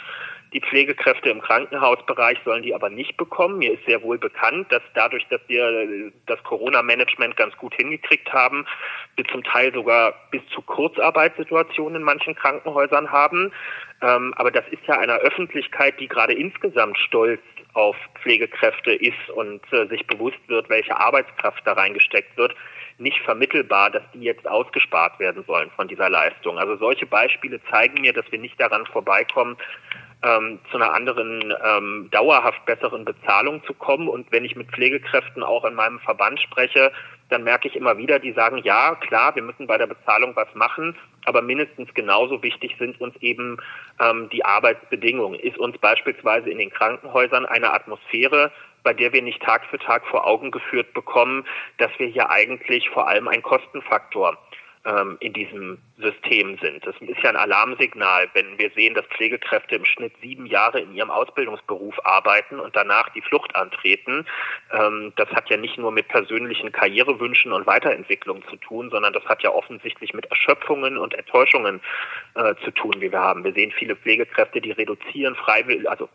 [0.54, 3.58] Die Pflegekräfte im Krankenhausbereich sollen die aber nicht bekommen.
[3.58, 8.64] Mir ist sehr wohl bekannt, dass dadurch, dass wir das Corona-Management ganz gut hingekriegt haben,
[9.16, 13.52] wir zum Teil sogar bis zu Kurzarbeitssituationen in manchen Krankenhäusern haben.
[14.04, 17.40] Ähm, aber das ist ja einer Öffentlichkeit, die gerade insgesamt stolz
[17.72, 22.54] auf Pflegekräfte ist und äh, sich bewusst wird, welche Arbeitskraft da reingesteckt wird,
[22.98, 26.58] nicht vermittelbar, dass die jetzt ausgespart werden sollen von dieser Leistung.
[26.58, 29.56] Also solche Beispiele zeigen mir, dass wir nicht daran vorbeikommen,
[30.24, 34.08] ähm, zu einer anderen, ähm, dauerhaft besseren Bezahlung zu kommen.
[34.08, 36.90] Und wenn ich mit Pflegekräften auch in meinem Verband spreche,
[37.28, 40.52] dann merke ich immer wieder, die sagen, ja, klar, wir müssen bei der Bezahlung was
[40.54, 43.58] machen, aber mindestens genauso wichtig sind uns eben
[44.00, 45.38] ähm, die Arbeitsbedingungen.
[45.38, 50.06] Ist uns beispielsweise in den Krankenhäusern eine Atmosphäre, bei der wir nicht Tag für Tag
[50.06, 51.46] vor Augen geführt bekommen,
[51.78, 54.36] dass wir hier eigentlich vor allem einen Kostenfaktor
[54.84, 56.86] ähm, in diesem System sind.
[56.86, 60.94] Das ist ja ein Alarmsignal, wenn wir sehen, dass Pflegekräfte im Schnitt sieben Jahre in
[60.94, 64.26] ihrem Ausbildungsberuf arbeiten und danach die Flucht antreten.
[64.72, 69.24] Ähm, das hat ja nicht nur mit persönlichen Karrierewünschen und Weiterentwicklung zu tun, sondern das
[69.24, 71.80] hat ja offensichtlich mit Erschöpfungen und Enttäuschungen
[72.34, 73.44] äh, zu tun, wie wir haben.
[73.44, 76.08] Wir sehen viele Pflegekräfte, die reduzieren freiwillig, also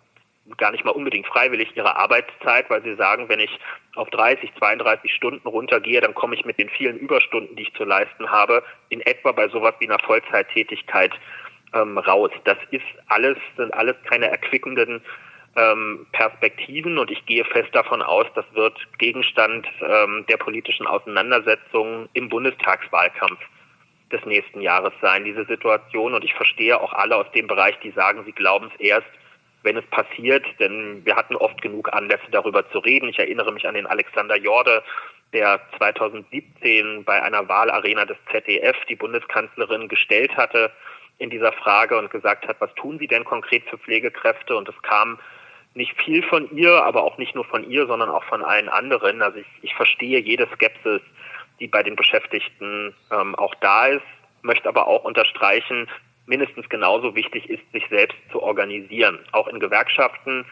[0.57, 3.59] gar nicht mal unbedingt freiwillig ihre Arbeitszeit, weil sie sagen, wenn ich
[3.95, 7.83] auf 30, 32 Stunden runtergehe, dann komme ich mit den vielen Überstunden, die ich zu
[7.83, 11.13] leisten habe, in etwa bei sowas wie einer Vollzeittätigkeit
[11.73, 12.31] ähm, raus.
[12.45, 15.01] Das ist alles, sind alles keine erquickenden
[15.55, 22.07] ähm, Perspektiven und ich gehe fest davon aus, das wird Gegenstand ähm, der politischen Auseinandersetzung
[22.13, 23.39] im Bundestagswahlkampf
[24.11, 26.13] des nächsten Jahres sein, diese Situation.
[26.13, 29.07] Und ich verstehe auch alle aus dem Bereich, die sagen, sie glauben es erst,
[29.63, 33.09] wenn es passiert, denn wir hatten oft genug Anlässe darüber zu reden.
[33.09, 34.83] Ich erinnere mich an den Alexander Jorde,
[35.33, 40.71] der 2017 bei einer Wahlarena des ZDF die Bundeskanzlerin gestellt hatte
[41.17, 44.55] in dieser Frage und gesagt hat, was tun Sie denn konkret für Pflegekräfte?
[44.55, 45.19] Und es kam
[45.73, 49.21] nicht viel von ihr, aber auch nicht nur von ihr, sondern auch von allen anderen.
[49.21, 51.01] Also ich, ich verstehe jede Skepsis,
[51.59, 54.05] die bei den Beschäftigten ähm, auch da ist,
[54.41, 55.87] möchte aber auch unterstreichen,
[56.29, 60.45] mindestens genauso wichtig ist, sich selbst zu organisieren, auch in Gewerkschaften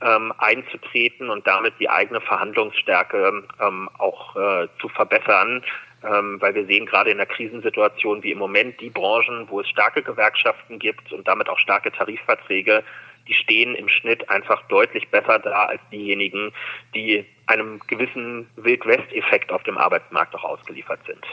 [0.00, 5.64] ähm, einzutreten und damit die eigene Verhandlungsstärke ähm, auch äh, zu verbessern.
[6.04, 9.68] Ähm, weil wir sehen gerade in der Krisensituation wie im Moment die Branchen, wo es
[9.68, 12.82] starke Gewerkschaften gibt und damit auch starke Tarifverträge,
[13.28, 16.52] die stehen im Schnitt einfach deutlich besser da als diejenigen,
[16.92, 21.24] die einem gewissen Wild-West-Effekt auf dem Arbeitsmarkt auch ausgeliefert sind.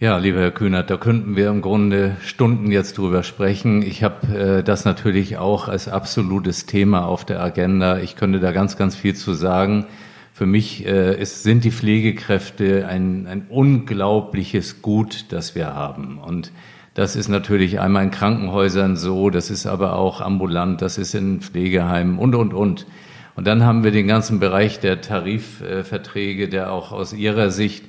[0.00, 3.82] Ja, lieber Herr Kühnert, da könnten wir im Grunde Stunden jetzt drüber sprechen.
[3.82, 7.98] Ich habe äh, das natürlich auch als absolutes Thema auf der Agenda.
[7.98, 9.86] Ich könnte da ganz, ganz viel zu sagen.
[10.32, 16.18] Für mich äh, ist, sind die Pflegekräfte ein, ein unglaubliches Gut, das wir haben.
[16.18, 16.52] Und
[16.94, 21.40] das ist natürlich einmal in Krankenhäusern so, das ist aber auch ambulant, das ist in
[21.40, 22.86] Pflegeheimen und, und, und.
[23.34, 27.84] Und dann haben wir den ganzen Bereich der Tarifverträge, der auch aus Ihrer Sicht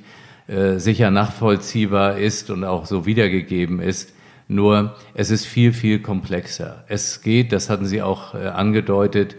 [0.50, 4.12] äh, sicher nachvollziehbar ist und auch so wiedergegeben ist.
[4.48, 6.84] Nur es ist viel, viel komplexer.
[6.88, 9.36] Es geht, das hatten Sie auch äh, angedeutet,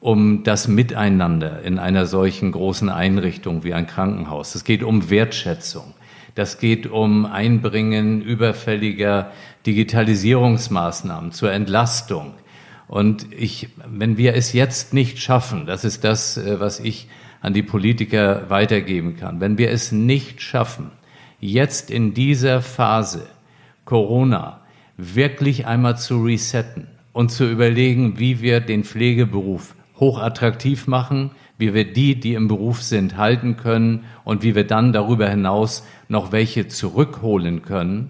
[0.00, 4.54] um das Miteinander in einer solchen großen Einrichtung wie ein Krankenhaus.
[4.54, 5.92] Es geht um Wertschätzung.
[6.34, 9.32] Das geht um Einbringen überfälliger
[9.66, 12.32] Digitalisierungsmaßnahmen zur Entlastung.
[12.88, 17.06] Und ich, wenn wir es jetzt nicht schaffen, das ist das, äh, was ich
[17.44, 19.38] an die Politiker weitergeben kann.
[19.38, 20.90] Wenn wir es nicht schaffen,
[21.40, 23.26] jetzt in dieser Phase
[23.84, 24.62] Corona
[24.96, 31.92] wirklich einmal zu resetten und zu überlegen, wie wir den Pflegeberuf hochattraktiv machen, wie wir
[31.92, 36.68] die, die im Beruf sind, halten können und wie wir dann darüber hinaus noch welche
[36.68, 38.08] zurückholen können,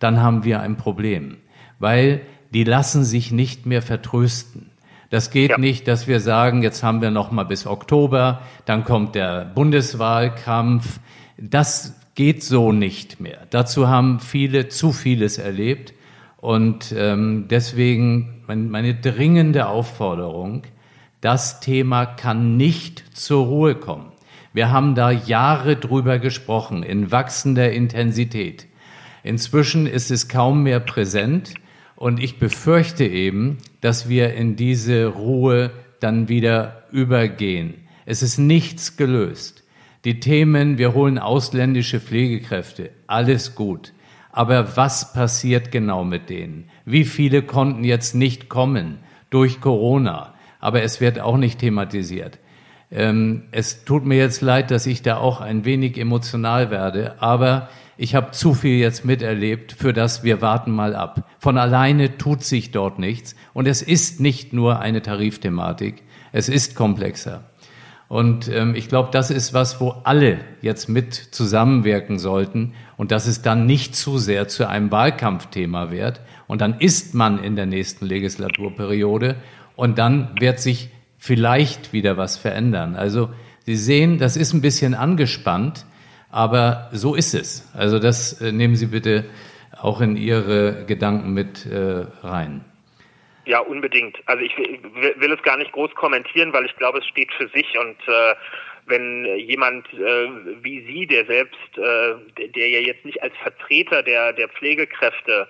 [0.00, 1.38] dann haben wir ein Problem,
[1.78, 2.20] weil
[2.52, 4.70] die lassen sich nicht mehr vertrösten.
[5.10, 5.58] Das geht ja.
[5.58, 11.00] nicht, dass wir sagen, jetzt haben wir noch mal bis Oktober, dann kommt der Bundeswahlkampf.
[11.38, 13.46] Das geht so nicht mehr.
[13.50, 15.94] Dazu haben viele zu vieles erlebt.
[16.38, 20.62] Und ähm, deswegen meine, meine dringende Aufforderung,
[21.20, 24.12] das Thema kann nicht zur Ruhe kommen.
[24.52, 28.66] Wir haben da Jahre drüber gesprochen, in wachsender Intensität.
[29.22, 31.54] Inzwischen ist es kaum mehr präsent.
[31.96, 37.74] Und ich befürchte eben, dass wir in diese Ruhe dann wieder übergehen.
[38.04, 39.64] Es ist nichts gelöst.
[40.04, 43.92] Die Themen, wir holen ausländische Pflegekräfte, alles gut.
[44.30, 46.68] Aber was passiert genau mit denen?
[46.84, 48.98] Wie viele konnten jetzt nicht kommen
[49.30, 50.34] durch Corona?
[50.60, 52.38] Aber es wird auch nicht thematisiert.
[52.90, 57.68] Ähm, es tut mir jetzt leid, dass ich da auch ein wenig emotional werde, aber
[57.98, 61.28] ich habe zu viel jetzt miterlebt, für das wir warten mal ab.
[61.38, 63.34] Von alleine tut sich dort nichts.
[63.54, 67.44] Und es ist nicht nur eine Tarifthematik, es ist komplexer.
[68.08, 73.26] Und ähm, ich glaube, das ist was, wo alle jetzt mit zusammenwirken sollten und dass
[73.26, 76.20] es dann nicht zu sehr zu einem Wahlkampfthema wird.
[76.46, 79.36] Und dann ist man in der nächsten Legislaturperiode
[79.74, 82.94] und dann wird sich vielleicht wieder was verändern.
[82.94, 83.30] Also
[83.64, 85.86] Sie sehen, das ist ein bisschen angespannt.
[86.30, 87.70] Aber so ist es.
[87.74, 89.24] Also das äh, nehmen Sie bitte
[89.80, 92.64] auch in Ihre Gedanken mit äh, rein.
[93.44, 94.16] Ja, unbedingt.
[94.26, 97.78] Also ich will, es gar nicht groß kommentieren, weil ich glaube, es steht für sich
[97.78, 98.34] und äh,
[98.86, 100.28] wenn jemand äh,
[100.62, 105.48] wie Sie, der selbst, äh, der ja jetzt nicht als Vertreter der, der Pflegekräfte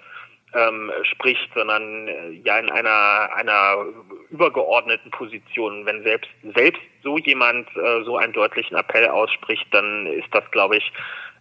[0.56, 3.84] ähm, spricht, sondern äh, ja in einer, einer
[4.30, 5.84] übergeordneten Position.
[5.84, 10.78] Wenn selbst, selbst so jemand äh, so einen deutlichen Appell ausspricht, dann ist das, glaube
[10.78, 10.92] ich,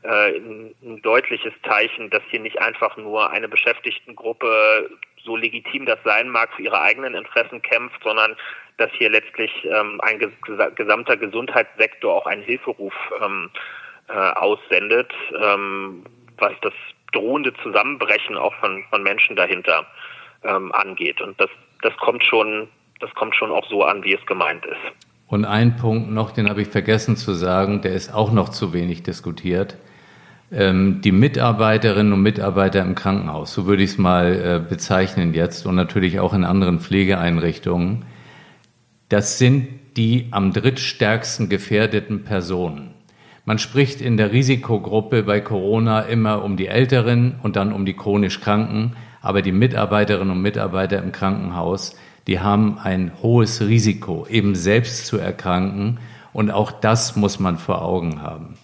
[0.04, 4.90] äh, ein, ein deutliches Zeichen, dass hier nicht einfach nur eine Beschäftigtengruppe
[5.24, 8.36] so legitim das sein mag, für ihre eigenen Interessen kämpft, sondern
[8.78, 10.32] dass hier letztlich ähm, ein ges
[10.76, 13.50] gesamter Gesundheitssektor auch einen Hilferuf ähm,
[14.08, 16.04] äh, aussendet, ähm,
[16.38, 16.74] was das
[17.16, 19.86] drohende Zusammenbrechen auch von, von Menschen dahinter
[20.44, 21.22] ähm, angeht.
[21.22, 21.50] Und das,
[21.82, 22.68] das kommt schon,
[23.00, 25.06] das kommt schon auch so an, wie es gemeint ist.
[25.28, 28.74] Und ein Punkt noch, den habe ich vergessen zu sagen, der ist auch noch zu
[28.74, 29.78] wenig diskutiert.
[30.52, 35.66] Ähm, die Mitarbeiterinnen und Mitarbeiter im Krankenhaus, so würde ich es mal äh, bezeichnen jetzt,
[35.66, 38.06] und natürlich auch in anderen Pflegeeinrichtungen,
[39.10, 42.95] das sind die am drittstärksten gefährdeten Personen.
[43.48, 47.94] Man spricht in der Risikogruppe bei Corona immer um die Älteren und dann um die
[47.94, 54.56] chronisch Kranken, aber die Mitarbeiterinnen und Mitarbeiter im Krankenhaus, die haben ein hohes Risiko, eben
[54.56, 56.00] selbst zu erkranken
[56.34, 58.56] und auch das muss man vor Augen haben.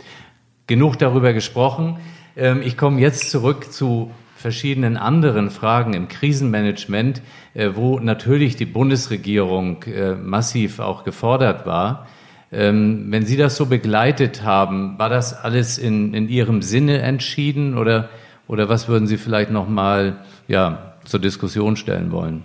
[0.66, 2.00] Genug darüber gesprochen.
[2.36, 7.22] Ähm, ich komme jetzt zurück zu verschiedenen anderen Fragen im Krisenmanagement,
[7.54, 12.08] äh, wo natürlich die Bundesregierung äh, massiv auch gefordert war.
[12.54, 17.78] Ähm, wenn Sie das so begleitet haben, war das alles in, in Ihrem Sinne entschieden
[17.78, 18.10] oder,
[18.48, 22.44] oder was würden Sie vielleicht noch mal ja, zur Diskussion stellen wollen?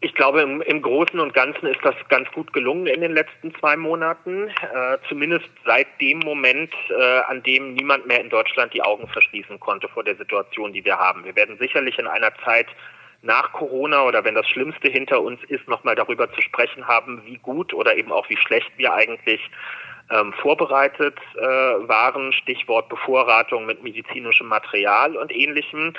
[0.00, 3.52] Ich glaube, im, im, Großen und Ganzen ist das ganz gut gelungen in den letzten
[3.56, 4.48] zwei Monaten.
[4.48, 9.58] Äh, zumindest seit dem Moment, äh, an dem niemand mehr in Deutschland die Augen verschließen
[9.58, 11.24] konnte vor der Situation, die wir haben.
[11.24, 12.68] Wir werden sicherlich in einer Zeit
[13.22, 17.38] nach Corona oder wenn das Schlimmste hinter uns ist, nochmal darüber zu sprechen haben, wie
[17.38, 19.40] gut oder eben auch wie schlecht wir eigentlich
[20.10, 22.32] ähm, vorbereitet äh, waren.
[22.32, 25.94] Stichwort Bevorratung mit medizinischem Material und ähnlichem.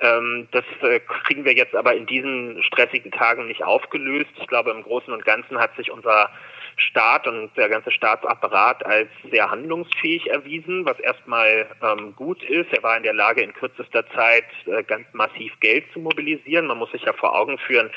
[0.00, 4.30] Ähm, das äh, kriegen wir jetzt aber in diesen stressigen Tagen nicht aufgelöst.
[4.40, 6.30] Ich glaube, im Großen und Ganzen hat sich unser
[6.76, 12.72] Staat und der ganze Staatsapparat als sehr handlungsfähig erwiesen, was erstmal ähm, gut ist.
[12.72, 16.66] Er war in der Lage, in kürzester Zeit äh, ganz massiv Geld zu mobilisieren.
[16.66, 17.90] Man muss sich ja vor Augen führen,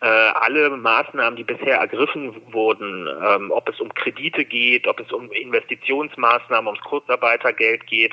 [0.00, 5.12] äh, alle Maßnahmen, die bisher ergriffen wurden, ähm, ob es um Kredite geht, ob es
[5.12, 8.12] um Investitionsmaßnahmen, ums Kurzarbeitergeld geht,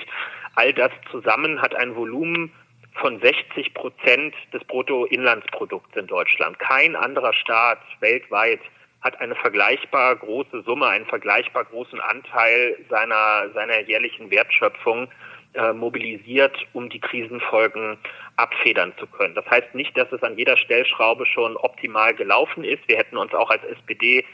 [0.56, 2.52] all das zusammen hat ein Volumen
[2.95, 6.60] von 60 Prozent des Bruttoinlandsprodukts in Deutschland.
[6.60, 8.60] Kein anderer Staat weltweit
[9.02, 15.08] hat eine vergleichbar große Summe, einen vergleichbar großen Anteil seiner, seiner jährlichen Wertschöpfung
[15.54, 17.98] äh, mobilisiert, um die Krisenfolgen
[18.36, 19.36] abfedern zu können.
[19.36, 22.88] Das heißt nicht, dass es an jeder Stellschraube schon optimal gelaufen ist.
[22.88, 24.26] Wir hätten uns auch als SPD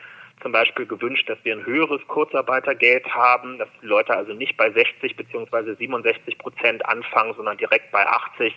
[0.41, 4.69] zum Beispiel gewünscht, dass wir ein höheres Kurzarbeitergeld haben, dass die Leute also nicht bei
[4.69, 8.53] 60 beziehungsweise 67 Prozent anfangen, sondern direkt bei 80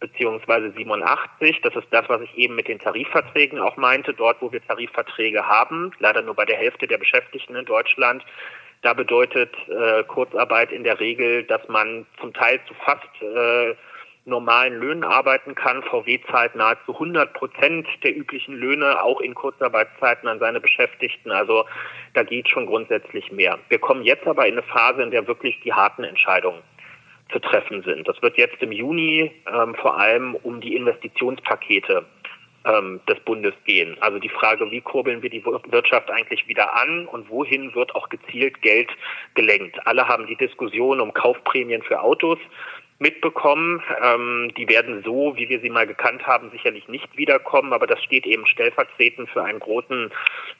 [0.00, 1.60] beziehungsweise 87.
[1.62, 4.14] Das ist das, was ich eben mit den Tarifverträgen auch meinte.
[4.14, 8.24] Dort, wo wir Tarifverträge haben, leider nur bei der Hälfte der Beschäftigten in Deutschland,
[8.82, 13.74] da bedeutet äh, Kurzarbeit in der Regel, dass man zum Teil zu fast äh,
[14.24, 15.82] normalen Löhnen arbeiten kann.
[15.82, 21.32] VW zahlt nahezu 100 Prozent der üblichen Löhne auch in Kurzarbeitszeiten an seine Beschäftigten.
[21.32, 21.64] Also
[22.14, 23.58] da geht schon grundsätzlich mehr.
[23.68, 26.62] Wir kommen jetzt aber in eine Phase, in der wirklich die harten Entscheidungen
[27.32, 28.08] zu treffen sind.
[28.08, 32.04] Das wird jetzt im Juni ähm, vor allem um die Investitionspakete
[32.64, 33.96] ähm, des Bundes gehen.
[34.00, 38.08] Also die Frage, wie kurbeln wir die Wirtschaft eigentlich wieder an und wohin wird auch
[38.08, 38.90] gezielt Geld
[39.34, 39.78] gelenkt.
[39.86, 42.38] Alle haben die Diskussion um Kaufprämien für Autos
[42.98, 43.82] mitbekommen.
[44.02, 48.02] Ähm, die werden so, wie wir sie mal gekannt haben, sicherlich nicht wiederkommen, aber das
[48.02, 50.10] steht eben stellvertretend für einen großen,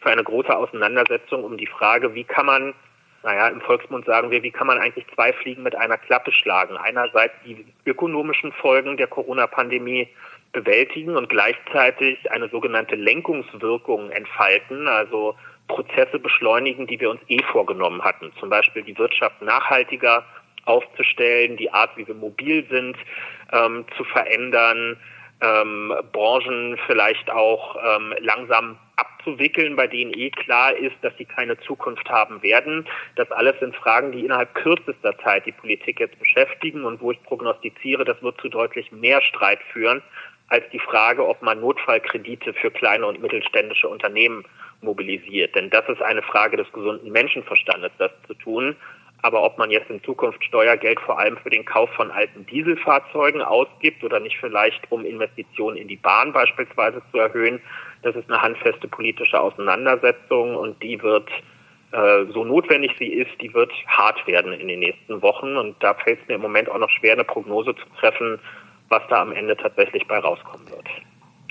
[0.00, 2.74] für eine große Auseinandersetzung um die Frage, wie kann man
[3.22, 6.76] naja, im Volksmund sagen wir, wie kann man eigentlich zwei Fliegen mit einer Klappe schlagen?
[6.76, 10.08] Einerseits die ökonomischen Folgen der Corona-Pandemie
[10.52, 15.34] bewältigen und gleichzeitig eine sogenannte Lenkungswirkung entfalten, also
[15.66, 18.32] Prozesse beschleunigen, die wir uns eh vorgenommen hatten.
[18.40, 20.24] Zum Beispiel die Wirtschaft nachhaltiger
[20.64, 22.96] aufzustellen, die Art, wie wir mobil sind,
[23.52, 24.96] ähm, zu verändern,
[25.40, 28.78] ähm, Branchen vielleicht auch ähm, langsam
[29.28, 32.86] abzuwickeln, bei denen eh klar ist, dass sie keine Zukunft haben werden.
[33.16, 37.22] Das alles sind Fragen, die innerhalb kürzester Zeit die Politik jetzt beschäftigen und wo ich
[37.22, 40.02] prognostiziere, das wird zu deutlich mehr Streit führen
[40.48, 44.44] als die Frage, ob man Notfallkredite für kleine und mittelständische Unternehmen
[44.80, 45.54] mobilisiert.
[45.54, 48.74] Denn das ist eine Frage des gesunden Menschenverstandes, das zu tun.
[49.20, 53.42] Aber ob man jetzt in Zukunft Steuergeld vor allem für den Kauf von alten Dieselfahrzeugen
[53.42, 57.60] ausgibt oder nicht vielleicht, um Investitionen in die Bahn beispielsweise zu erhöhen,
[58.02, 61.28] das ist eine handfeste politische Auseinandersetzung und die wird,
[61.92, 65.56] äh, so notwendig sie ist, die wird hart werden in den nächsten Wochen.
[65.56, 68.38] Und da fällt es mir im Moment auch noch schwer, eine Prognose zu treffen,
[68.88, 70.86] was da am Ende tatsächlich bei rauskommen wird.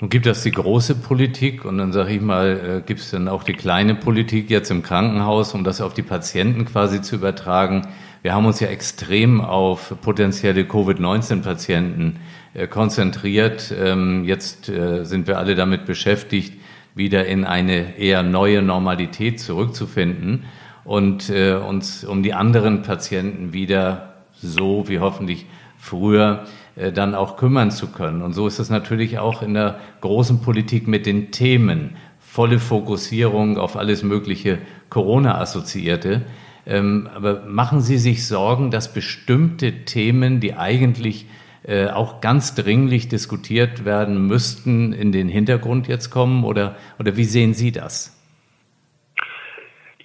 [0.00, 3.26] Nun gibt es die große Politik und dann sage ich mal, äh, gibt es dann
[3.26, 7.88] auch die kleine Politik jetzt im Krankenhaus, um das auf die Patienten quasi zu übertragen.
[8.22, 12.37] Wir haben uns ja extrem auf potenzielle Covid-19-Patienten äh,
[12.70, 13.74] konzentriert.
[13.76, 16.54] Ähm, jetzt äh, sind wir alle damit beschäftigt,
[16.94, 20.44] wieder in eine eher neue Normalität zurückzufinden
[20.84, 25.46] und uns um die anderen Patienten wieder so wie hoffentlich
[25.76, 26.46] früher
[26.76, 28.22] äh, dann auch kümmern zu können.
[28.22, 31.96] Und so ist es natürlich auch in der großen Politik mit den Themen.
[32.20, 34.58] Volle Fokussierung auf alles mögliche
[34.90, 36.22] Corona-Assoziierte.
[36.66, 41.26] Ähm, aber machen Sie sich Sorgen, dass bestimmte Themen, die eigentlich
[41.68, 46.44] äh, auch ganz dringlich diskutiert werden müssten, in den Hintergrund jetzt kommen?
[46.44, 48.14] Oder, oder wie sehen Sie das?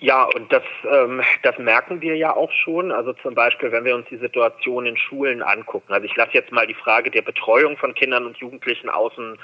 [0.01, 2.91] Ja, und das, ähm, das merken wir ja auch schon.
[2.91, 5.93] Also zum Beispiel, wenn wir uns die Situation in Schulen angucken.
[5.93, 9.37] Also ich lasse jetzt mal die Frage der Betreuung von Kindern und Jugendlichen außen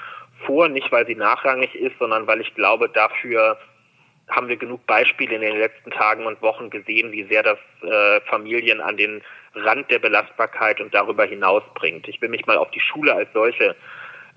[0.44, 3.56] vor, nicht weil sie nachrangig ist, sondern weil ich glaube, dafür
[4.28, 8.20] haben wir genug Beispiele in den letzten Tagen und Wochen gesehen, wie sehr das äh,
[8.28, 9.22] Familien an den
[9.54, 12.08] Rand der Belastbarkeit und darüber hinaus bringt.
[12.08, 13.74] Ich will mich mal auf die Schule als solche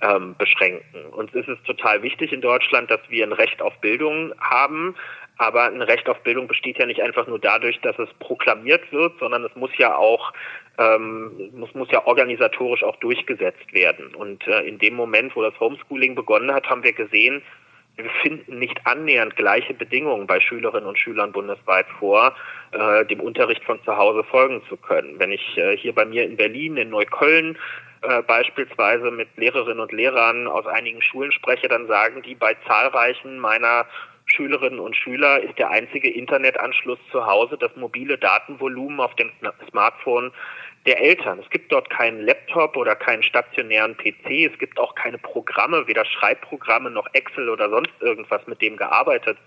[0.01, 1.05] ähm, beschränken.
[1.11, 4.95] Uns ist es total wichtig in Deutschland, dass wir ein Recht auf Bildung haben.
[5.37, 9.17] Aber ein Recht auf Bildung besteht ja nicht einfach nur dadurch, dass es proklamiert wird,
[9.19, 10.31] sondern es muss ja auch
[10.77, 14.13] ähm, muss, muss ja organisatorisch auch durchgesetzt werden.
[14.15, 17.41] Und äh, in dem Moment, wo das Homeschooling begonnen hat, haben wir gesehen,
[17.95, 22.35] wir finden nicht annähernd gleiche Bedingungen bei Schülerinnen und Schülern bundesweit vor,
[22.71, 25.19] äh, dem Unterricht von zu Hause folgen zu können.
[25.19, 27.57] Wenn ich äh, hier bei mir in Berlin, in Neukölln
[28.01, 33.37] äh, beispielsweise mit Lehrerinnen und Lehrern aus einigen Schulen spreche, dann sagen die bei zahlreichen
[33.37, 33.85] meiner
[34.25, 39.29] Schülerinnen und Schüler ist der einzige Internetanschluss zu Hause das mobile Datenvolumen auf dem
[39.69, 40.31] Smartphone
[40.85, 41.39] der Eltern.
[41.39, 44.51] Es gibt dort keinen Laptop oder keinen stationären PC.
[44.51, 49.37] Es gibt auch keine Programme, weder Schreibprogramme noch Excel oder sonst irgendwas, mit dem gearbeitet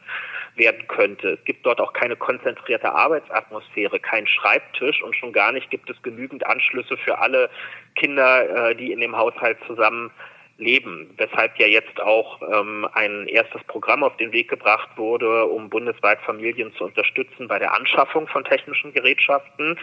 [0.54, 1.32] werden könnte.
[1.32, 6.00] Es gibt dort auch keine konzentrierte Arbeitsatmosphäre, keinen Schreibtisch und schon gar nicht gibt es
[6.02, 7.50] genügend Anschlüsse für alle
[7.94, 10.10] Kinder, äh, die in dem Haushalt zusammen
[10.58, 15.68] leben, weshalb ja jetzt auch ähm, ein erstes Programm auf den Weg gebracht wurde, um
[15.68, 19.78] bundesweit Familien zu unterstützen bei der Anschaffung von technischen Gerätschaften.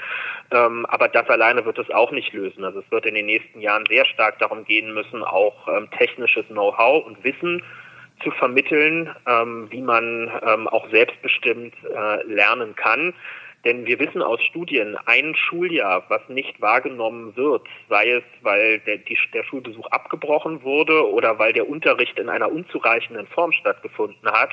[0.51, 2.63] Ähm, aber das alleine wird es auch nicht lösen.
[2.63, 6.47] Also es wird in den nächsten Jahren sehr stark darum gehen müssen, auch ähm, technisches
[6.47, 7.61] Know-how und Wissen
[8.24, 13.13] zu vermitteln, ähm, wie man ähm, auch selbstbestimmt äh, lernen kann.
[13.66, 18.97] Denn wir wissen aus Studien, ein Schuljahr, was nicht wahrgenommen wird, sei es, weil der,
[18.97, 24.51] die, der Schulbesuch abgebrochen wurde oder weil der Unterricht in einer unzureichenden Form stattgefunden hat,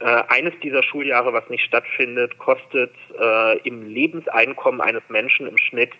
[0.00, 5.92] äh, eines dieser Schuljahre, was nicht stattfindet, kostet äh, im Lebenseinkommen eines Menschen im Schnitt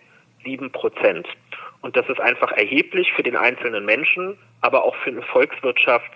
[0.43, 1.27] sieben Prozent.
[1.81, 6.11] Und das ist einfach erheblich für den einzelnen Menschen, aber auch für eine Volkswirtschaft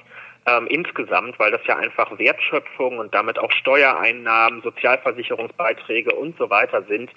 [0.48, 6.84] ähm, insgesamt, weil das ja einfach Wertschöpfung und damit auch Steuereinnahmen, Sozialversicherungsbeiträge und so weiter
[6.84, 7.10] sind,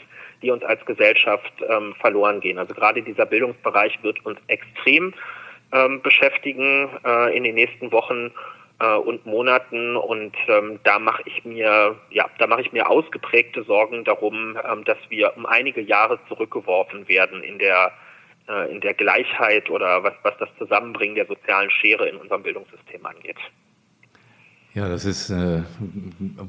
[0.42, 2.58] die uns als Gesellschaft ähm, verloren gehen.
[2.58, 5.12] Also gerade dieser Bildungsbereich wird uns extrem
[5.72, 8.32] ähm, beschäftigen äh, in den nächsten Wochen
[8.80, 13.64] äh, und Monaten und ähm, da mache ich mir ja da mache ich mir ausgeprägte
[13.64, 17.92] Sorgen darum, ähm, dass wir um einige Jahre zurückgeworfen werden in der
[18.48, 23.04] äh, in der Gleichheit oder was, was das Zusammenbringen der sozialen Schere in unserem Bildungssystem
[23.04, 23.36] angeht.
[24.74, 25.62] Ja, das ist äh,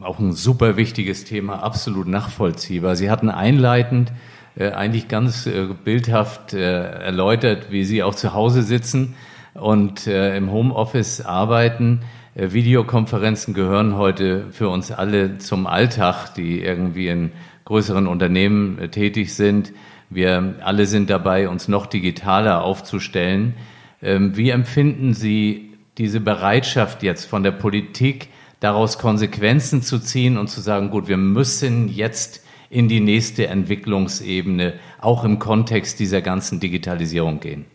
[0.02, 2.96] auch ein super wichtiges Thema, absolut nachvollziehbar.
[2.96, 4.12] Sie hatten einleitend
[4.56, 9.16] äh, eigentlich ganz äh, bildhaft äh, erläutert, wie Sie auch zu Hause sitzen
[9.54, 12.02] und äh, im Homeoffice arbeiten.
[12.36, 17.32] Äh, Videokonferenzen gehören heute für uns alle zum Alltag, die irgendwie in
[17.66, 19.74] größeren Unternehmen tätig sind.
[20.10, 23.54] Wir alle sind dabei, uns noch digitaler aufzustellen.
[24.02, 28.30] Ähm, wie empfinden Sie diese Bereitschaft jetzt von der Politik,
[28.60, 34.74] daraus Konsequenzen zu ziehen und zu sagen, gut, wir müssen jetzt in die nächste Entwicklungsebene,
[35.00, 37.66] auch im Kontext dieser ganzen Digitalisierung gehen?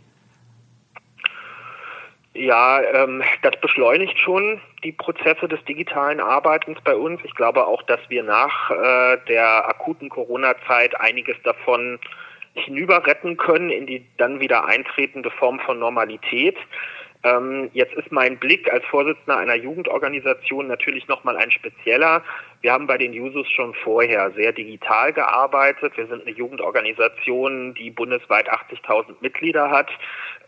[2.36, 7.20] Ja, ähm, das beschleunigt schon die Prozesse des digitalen Arbeitens bei uns.
[7.22, 12.00] Ich glaube auch, dass wir nach äh, der akuten Corona-Zeit einiges davon
[12.54, 16.56] hinüber retten können in die dann wieder eintretende Form von Normalität.
[17.24, 22.22] Ähm, jetzt ist mein Blick als Vorsitzender einer Jugendorganisation natürlich nochmal ein spezieller.
[22.60, 25.96] Wir haben bei den Jusos schon vorher sehr digital gearbeitet.
[25.96, 29.90] Wir sind eine Jugendorganisation, die bundesweit 80.000 Mitglieder hat.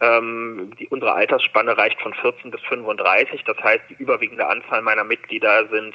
[0.03, 3.43] Ähm, die, unsere Altersspanne reicht von 14 bis 35.
[3.45, 5.95] Das heißt, die überwiegende Anzahl meiner Mitglieder sind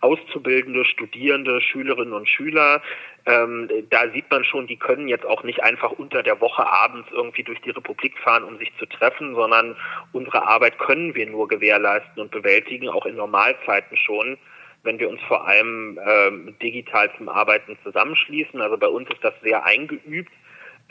[0.00, 2.80] Auszubildende, Studierende, Schülerinnen und Schüler,
[3.26, 7.08] ähm, da sieht man schon, die können jetzt auch nicht einfach unter der Woche abends
[7.12, 9.76] irgendwie durch die Republik fahren, um sich zu treffen, sondern
[10.12, 14.38] unsere Arbeit können wir nur gewährleisten und bewältigen, auch in Normalzeiten schon
[14.84, 18.60] wenn wir uns vor allem ähm, digital zum Arbeiten zusammenschließen.
[18.60, 20.32] Also bei uns ist das sehr eingeübt.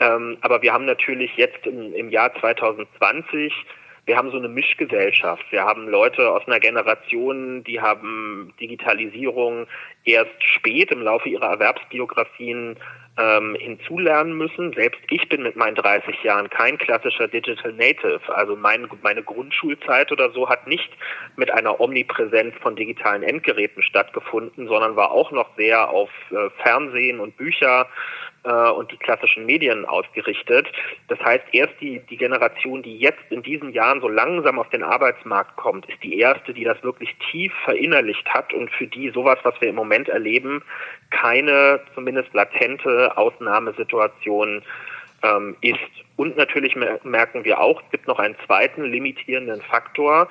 [0.00, 3.52] Ähm, aber wir haben natürlich jetzt im, im Jahr 2020
[4.04, 5.44] wir haben so eine Mischgesellschaft.
[5.50, 9.66] Wir haben Leute aus einer Generation, die haben Digitalisierung
[10.04, 12.76] erst spät im Laufe ihrer Erwerbsbiografien
[13.18, 14.72] ähm, hinzulernen müssen.
[14.72, 18.20] Selbst ich bin mit meinen 30 Jahren kein klassischer Digital Native.
[18.28, 20.90] Also mein, meine Grundschulzeit oder so hat nicht
[21.36, 27.20] mit einer Omnipräsenz von digitalen Endgeräten stattgefunden, sondern war auch noch sehr auf äh, Fernsehen
[27.20, 27.86] und Bücher
[28.44, 30.66] äh, und die klassischen Medien ausgerichtet.
[31.08, 34.82] Das heißt, erst die, die Generation, die jetzt in diesen Jahren so langsam auf den
[34.82, 39.38] Arbeitsmarkt kommt, ist die erste, die das wirklich tief verinnerlicht hat und für die sowas,
[39.42, 40.62] was wir im Moment erleben,
[41.10, 44.62] keine zumindest latente Ausnahmesituation
[45.22, 45.78] ähm, ist.
[46.16, 50.28] Und natürlich merken wir auch, es gibt noch einen zweiten limitierenden Faktor,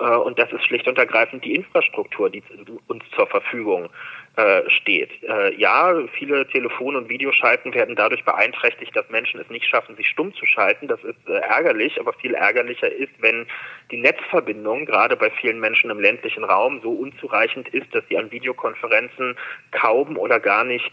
[0.00, 2.42] äh, und das ist schlicht und ergreifend die Infrastruktur, die
[2.88, 3.88] uns zur Verfügung
[4.36, 5.10] äh, steht.
[5.22, 10.08] Äh, ja, viele Telefon- und Videoschalten werden dadurch beeinträchtigt, dass Menschen es nicht schaffen, sich
[10.08, 10.88] stumm zu schalten.
[10.88, 13.46] Das ist äh, ärgerlich, aber viel ärgerlicher ist, wenn
[13.90, 18.32] die Netzverbindung gerade bei vielen Menschen im ländlichen Raum so unzureichend ist, dass sie an
[18.32, 19.36] Videokonferenzen
[19.70, 20.90] kaum oder gar nicht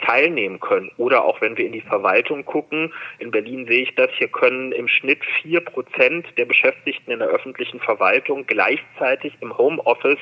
[0.00, 0.90] teilnehmen können.
[0.96, 4.72] Oder auch wenn wir in die Verwaltung gucken, in Berlin sehe ich das, hier können
[4.72, 10.18] im Schnitt vier Prozent der Beschäftigten in der öffentlichen Verwaltung gleichzeitig im Homeoffice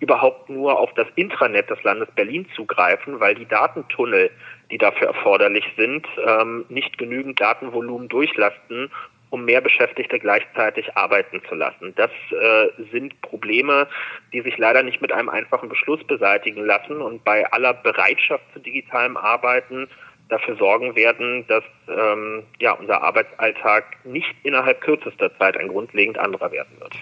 [0.00, 4.30] überhaupt nur auf das Intranet des Landes Berlin zugreifen, weil die Datentunnel,
[4.70, 8.90] die dafür erforderlich sind, ähm, nicht genügend Datenvolumen durchlasten,
[9.30, 11.94] um mehr Beschäftigte gleichzeitig arbeiten zu lassen.
[11.96, 13.88] Das äh, sind Probleme,
[14.32, 18.60] die sich leider nicht mit einem einfachen Beschluss beseitigen lassen und bei aller Bereitschaft zu
[18.60, 19.88] digitalem Arbeiten
[20.28, 26.52] dafür sorgen werden, dass ähm, ja, unser Arbeitsalltag nicht innerhalb kürzester Zeit ein grundlegend anderer
[26.52, 26.94] werden wird.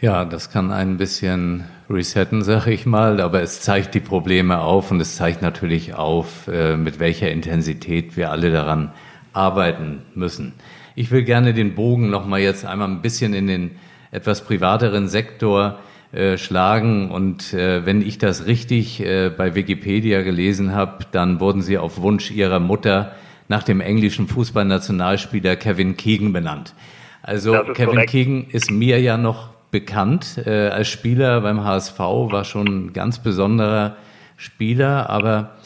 [0.00, 4.90] Ja, das kann ein bisschen resetten, sag ich mal, aber es zeigt die Probleme auf
[4.90, 8.92] und es zeigt natürlich auf, äh, mit welcher Intensität wir alle daran
[9.34, 10.54] arbeiten müssen.
[10.94, 13.72] Ich will gerne den Bogen noch mal jetzt einmal ein bisschen in den
[14.10, 15.78] etwas privateren Sektor
[16.12, 21.60] äh, schlagen und äh, wenn ich das richtig äh, bei Wikipedia gelesen habe, dann wurden
[21.60, 23.12] Sie auf Wunsch Ihrer Mutter
[23.48, 26.74] nach dem englischen Fußballnationalspieler Kevin Keegan benannt.
[27.22, 28.10] Also Kevin korrekt.
[28.10, 33.22] Keegan ist mir ja noch bekannt äh, als Spieler beim HSV, war schon ein ganz
[33.22, 33.96] besonderer
[34.36, 35.56] Spieler, aber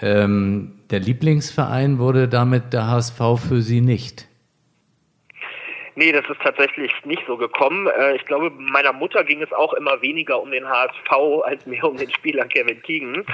[0.00, 4.28] ähm, der Lieblingsverein wurde damit der HSV für Sie nicht.
[5.94, 7.86] Nee, das ist tatsächlich nicht so gekommen.
[7.86, 11.10] Äh, ich glaube, meiner Mutter ging es auch immer weniger um den HSV
[11.44, 13.26] als mehr um den Spieler Kevin Keegan.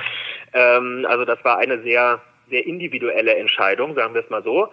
[0.52, 2.20] Ähm, also das war eine sehr,
[2.50, 4.68] sehr individuelle Entscheidung, sagen wir es mal so.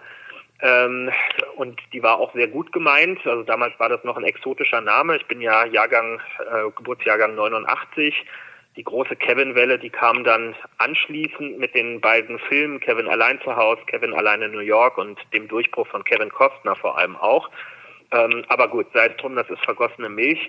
[0.62, 1.10] Ähm,
[1.56, 3.18] und die war auch sehr gut gemeint.
[3.26, 5.16] Also damals war das noch ein exotischer Name.
[5.16, 8.24] Ich bin ja Jahrgang, äh, Geburtsjahrgang 89.
[8.76, 13.80] Die große Kevin-Welle, die kam dann anschließend mit den beiden Filmen Kevin allein zu Hause,
[13.86, 17.50] Kevin allein in New York und dem Durchbruch von Kevin Costner vor allem auch.
[18.12, 20.48] Ähm, aber gut, sei es drum, das ist vergossene Milch.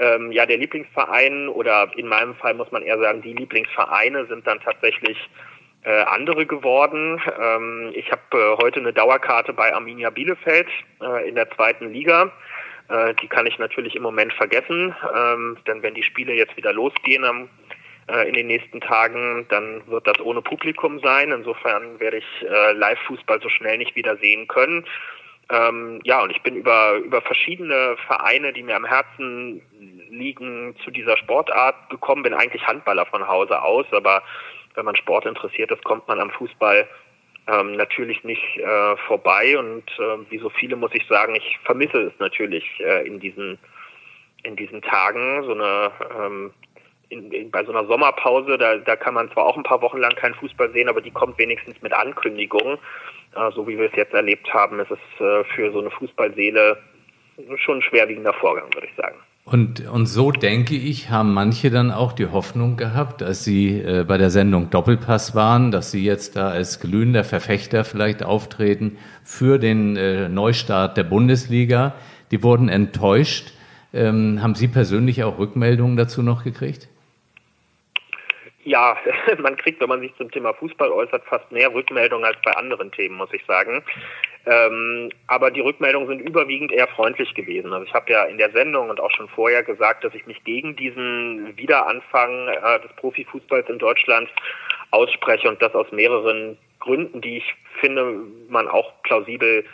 [0.00, 4.46] Ähm, ja, der Lieblingsverein oder in meinem Fall muss man eher sagen, die Lieblingsvereine sind
[4.46, 5.16] dann tatsächlich
[5.84, 7.20] äh, andere geworden.
[7.40, 10.68] Ähm, ich habe äh, heute eine Dauerkarte bei Arminia Bielefeld
[11.00, 12.32] äh, in der zweiten Liga.
[12.88, 16.72] Äh, die kann ich natürlich im Moment vergessen, ähm, denn wenn die Spiele jetzt wieder
[16.72, 17.48] losgehen am,
[18.08, 21.30] äh, in den nächsten Tagen, dann wird das ohne Publikum sein.
[21.30, 24.84] Insofern werde ich äh, Live-Fußball so schnell nicht wieder sehen können.
[25.50, 29.62] Ähm, ja, und ich bin über, über verschiedene Vereine, die mir am Herzen
[30.10, 34.22] liegen, zu dieser Sportart gekommen, bin eigentlich Handballer von Hause aus, aber
[34.78, 36.86] wenn man Sport interessiert ist, kommt man am Fußball
[37.48, 39.58] ähm, natürlich nicht äh, vorbei.
[39.58, 43.58] Und äh, wie so viele muss ich sagen, ich vermisse es natürlich äh, in diesen
[44.44, 45.42] in diesen Tagen.
[45.42, 46.52] So eine ähm,
[47.08, 49.98] in, in, bei so einer Sommerpause, da, da kann man zwar auch ein paar Wochen
[49.98, 52.78] lang keinen Fußball sehen, aber die kommt wenigstens mit Ankündigungen.
[53.34, 56.78] Äh, so wie wir es jetzt erlebt haben, ist es äh, für so eine Fußballseele
[57.56, 59.16] schon ein schwerwiegender Vorgang, würde ich sagen.
[59.50, 64.04] Und, und so denke ich, haben manche dann auch die Hoffnung gehabt, als sie äh,
[64.06, 69.58] bei der Sendung Doppelpass waren, dass sie jetzt da als glühender Verfechter vielleicht auftreten für
[69.58, 71.94] den äh, Neustart der Bundesliga.
[72.30, 73.54] Die wurden enttäuscht.
[73.94, 76.88] Ähm, haben Sie persönlich auch Rückmeldungen dazu noch gekriegt?
[78.64, 78.98] Ja,
[79.38, 82.92] man kriegt, wenn man sich zum Thema Fußball äußert, fast mehr Rückmeldungen als bei anderen
[82.92, 83.82] Themen, muss ich sagen.
[84.48, 87.70] Ähm, aber die Rückmeldungen sind überwiegend eher freundlich gewesen.
[87.70, 90.42] Also ich habe ja in der Sendung und auch schon vorher gesagt, dass ich mich
[90.44, 94.30] gegen diesen Wiederanfang äh, des Profifußballs in Deutschland
[94.90, 99.64] ausspreche und das aus mehreren Gründen, die ich finde, man auch plausibel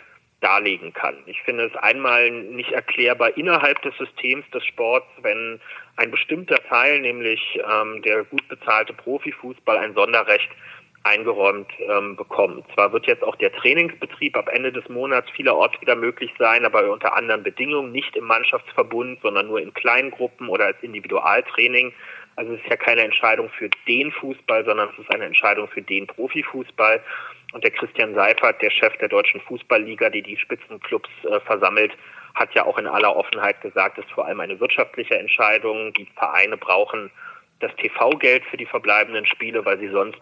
[0.41, 1.15] darlegen kann.
[1.25, 5.61] Ich finde es einmal nicht erklärbar innerhalb des Systems des Sports, wenn
[5.95, 10.49] ein bestimmter Teil, nämlich ähm, der gut bezahlte Profifußball, ein Sonderrecht
[11.05, 12.63] eingeräumt ähm, bekommen.
[12.73, 16.91] Zwar wird jetzt auch der Trainingsbetrieb ab Ende des Monats vielerorts wieder möglich sein, aber
[16.91, 21.93] unter anderen Bedingungen, nicht im Mannschaftsverbund, sondern nur in kleinen Gruppen oder als Individualtraining.
[22.35, 25.81] Also es ist ja keine Entscheidung für den Fußball, sondern es ist eine Entscheidung für
[25.81, 27.01] den Profifußball.
[27.53, 31.91] Und der Christian Seifert, der Chef der Deutschen Fußballliga, die die Spitzenclubs äh, versammelt,
[32.33, 35.93] hat ja auch in aller Offenheit gesagt, es ist vor allem eine wirtschaftliche Entscheidung.
[35.93, 37.11] Die Vereine brauchen
[37.59, 40.19] das TV-Geld für die verbleibenden Spiele, weil sie sonst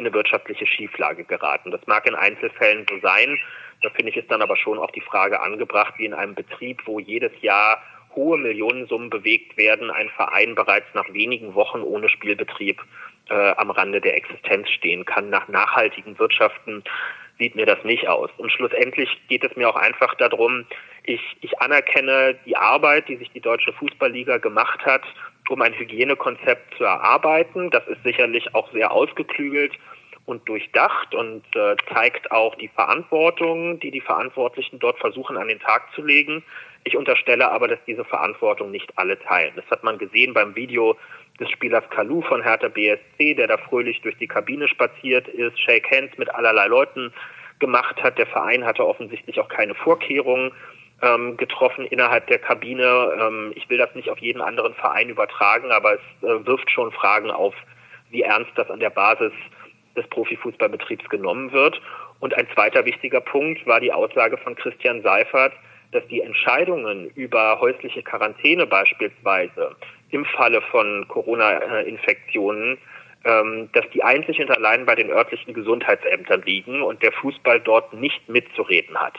[0.00, 1.70] in eine wirtschaftliche Schieflage geraten.
[1.70, 3.38] Das mag in Einzelfällen so sein.
[3.82, 6.82] Da finde ich es dann aber schon auch die Frage angebracht, wie in einem Betrieb,
[6.86, 7.82] wo jedes Jahr
[8.16, 12.82] hohe Millionensummen bewegt werden, ein Verein bereits nach wenigen Wochen ohne Spielbetrieb
[13.28, 15.30] äh, am Rande der Existenz stehen kann.
[15.30, 16.82] Nach nachhaltigen Wirtschaften
[17.40, 18.30] sieht mir das nicht aus.
[18.36, 20.66] Und schlussendlich geht es mir auch einfach darum,
[21.04, 25.02] ich, ich anerkenne die Arbeit, die sich die Deutsche Fußballliga gemacht hat,
[25.48, 27.70] um ein Hygienekonzept zu erarbeiten.
[27.70, 29.72] Das ist sicherlich auch sehr ausgeklügelt
[30.26, 35.58] und durchdacht und äh, zeigt auch die Verantwortung, die die Verantwortlichen dort versuchen an den
[35.58, 36.44] Tag zu legen.
[36.84, 39.52] Ich unterstelle aber, dass diese Verantwortung nicht alle teilen.
[39.56, 40.96] Das hat man gesehen beim Video
[41.40, 45.90] des Spielers Kalu von Hertha BSC, der da fröhlich durch die Kabine spaziert ist, Shake
[45.90, 47.12] Hands mit allerlei Leuten
[47.58, 48.18] gemacht hat.
[48.18, 50.52] Der Verein hatte offensichtlich auch keine Vorkehrungen
[51.02, 53.12] ähm, getroffen innerhalb der Kabine.
[53.20, 56.92] Ähm, ich will das nicht auf jeden anderen Verein übertragen, aber es äh, wirft schon
[56.92, 57.54] Fragen auf,
[58.10, 59.32] wie ernst das an der Basis
[59.96, 61.80] des Profifußballbetriebs genommen wird.
[62.20, 65.54] Und ein zweiter wichtiger Punkt war die Aussage von Christian Seifert,
[65.92, 69.74] dass die Entscheidungen über häusliche Quarantäne beispielsweise
[70.10, 72.78] im Falle von Corona-Infektionen,
[73.24, 77.92] ähm, dass die einzig und allein bei den örtlichen Gesundheitsämtern liegen und der Fußball dort
[77.92, 79.18] nicht mitzureden hat.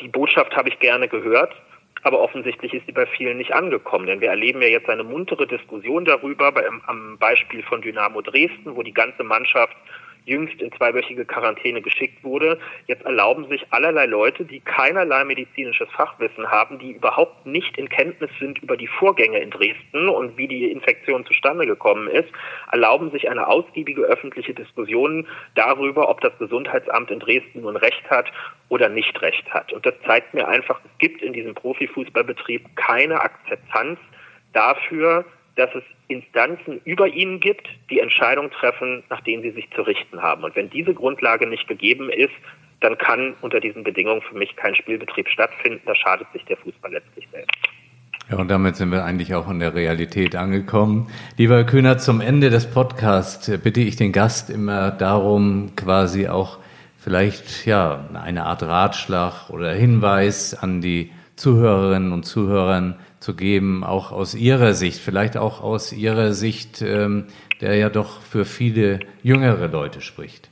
[0.00, 1.54] Die Botschaft habe ich gerne gehört,
[2.02, 5.46] aber offensichtlich ist sie bei vielen nicht angekommen, denn wir erleben ja jetzt eine muntere
[5.46, 9.76] Diskussion darüber, bei, am Beispiel von Dynamo Dresden, wo die ganze Mannschaft
[10.24, 12.58] jüngst in zweiwöchige Quarantäne geschickt wurde.
[12.86, 18.30] Jetzt erlauben sich allerlei Leute, die keinerlei medizinisches Fachwissen haben, die überhaupt nicht in Kenntnis
[18.38, 22.28] sind über die Vorgänge in Dresden und wie die Infektion zustande gekommen ist,
[22.72, 28.32] erlauben sich eine ausgiebige öffentliche Diskussion darüber, ob das Gesundheitsamt in Dresden nun Recht hat
[28.68, 29.72] oder nicht Recht hat.
[29.72, 33.98] Und das zeigt mir einfach, es gibt in diesem Profifußballbetrieb keine Akzeptanz
[34.52, 35.24] dafür,
[35.56, 40.20] dass es Instanzen über ihnen gibt, die Entscheidungen treffen, nach denen sie sich zu richten
[40.20, 40.44] haben.
[40.44, 42.34] Und wenn diese Grundlage nicht gegeben ist,
[42.80, 45.80] dann kann unter diesen Bedingungen für mich kein Spielbetrieb stattfinden.
[45.86, 47.56] Da schadet sich der Fußball letztlich selbst.
[48.30, 51.08] Ja, und damit sind wir eigentlich auch in der Realität angekommen.
[51.36, 56.58] Lieber Herr Kühner, zum Ende des Podcasts bitte ich den Gast immer darum, quasi auch
[56.98, 64.12] vielleicht ja eine Art Ratschlag oder Hinweis an die Zuhörerinnen und Zuhörern zu geben, auch
[64.12, 67.26] aus Ihrer Sicht, vielleicht auch aus Ihrer Sicht, ähm,
[67.60, 70.50] der ja doch für viele jüngere Leute spricht?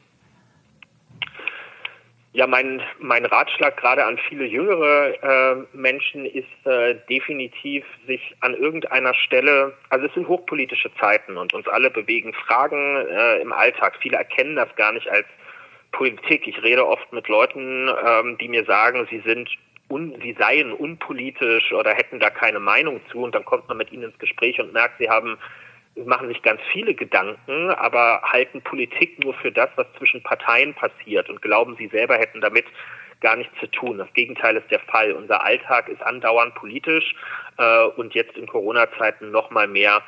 [2.35, 8.55] Ja, mein, mein Ratschlag gerade an viele jüngere äh, Menschen ist äh, definitiv, sich an
[8.55, 13.99] irgendeiner Stelle, also es sind hochpolitische Zeiten und uns alle bewegen Fragen äh, im Alltag.
[14.01, 15.27] Viele erkennen das gar nicht als
[15.93, 16.49] Politik.
[16.49, 19.51] Ich rede oft mit Leuten, ähm, die mir sagen, sie sind
[19.93, 23.93] un, sie seien unpolitisch oder hätten da keine Meinung zu und dann kommt man mit
[23.93, 25.39] ihnen ins Gespräch und merkt, sie haben
[25.95, 31.29] machen sich ganz viele Gedanken, aber halten Politik nur für das, was zwischen Parteien passiert
[31.29, 32.65] und glauben, sie selber hätten damit
[33.21, 33.99] gar nichts zu tun.
[33.99, 35.13] Das Gegenteil ist der Fall.
[35.13, 37.15] Unser Alltag ist andauernd politisch
[37.59, 40.03] äh, und jetzt in Corona-Zeiten noch mal mehr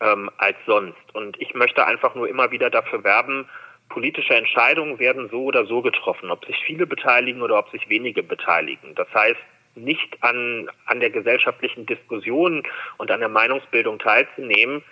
[0.00, 1.14] ähm, als sonst.
[1.14, 3.48] Und ich möchte einfach nur immer wieder dafür werben,
[3.92, 8.22] politische Entscheidungen werden so oder so getroffen, ob sich viele beteiligen oder ob sich wenige
[8.22, 8.94] beteiligen.
[8.94, 9.40] Das heißt,
[9.74, 12.62] nicht an, an der gesellschaftlichen Diskussion
[12.96, 14.82] und an der Meinungsbildung teilzunehmen,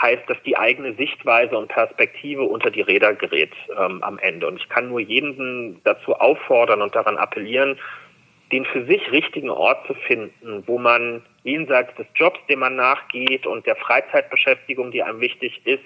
[0.00, 4.46] heißt, dass die eigene Sichtweise und Perspektive unter die Räder gerät ähm, am Ende.
[4.46, 7.78] Und ich kann nur jeden dazu auffordern und daran appellieren,
[8.52, 13.46] den für sich richtigen Ort zu finden, wo man jenseits des Jobs, dem man nachgeht
[13.46, 15.84] und der Freizeitbeschäftigung, die einem wichtig ist,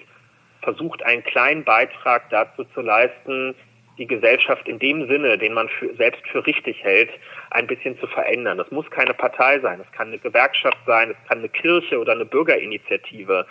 [0.65, 3.55] versucht, einen kleinen Beitrag dazu zu leisten,
[3.97, 7.09] die Gesellschaft in dem Sinne, den man für, selbst für richtig hält,
[7.51, 8.57] ein bisschen zu verändern.
[8.57, 12.11] Das muss keine Partei sein, es kann eine Gewerkschaft sein, es kann eine Kirche oder
[12.11, 13.45] eine Bürgerinitiative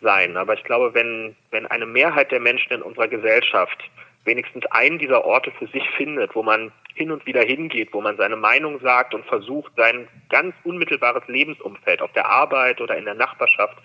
[0.00, 0.36] sein.
[0.38, 3.78] Aber ich glaube, wenn, wenn eine Mehrheit der Menschen in unserer Gesellschaft
[4.24, 8.16] wenigstens einen dieser Orte für sich findet, wo man hin und wieder hingeht, wo man
[8.16, 13.14] seine Meinung sagt und versucht, sein ganz unmittelbares Lebensumfeld auf der Arbeit oder in der
[13.14, 13.76] Nachbarschaft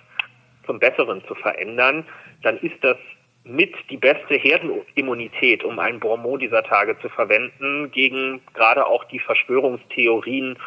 [0.68, 2.06] zum Besseren zu verändern,
[2.44, 2.98] dann ist das
[3.44, 9.20] mit die beste Herdenimmunität, um einen Bonmot dieser Tage zu verwenden, gegen gerade auch die
[9.20, 10.58] Verschwörungstheorien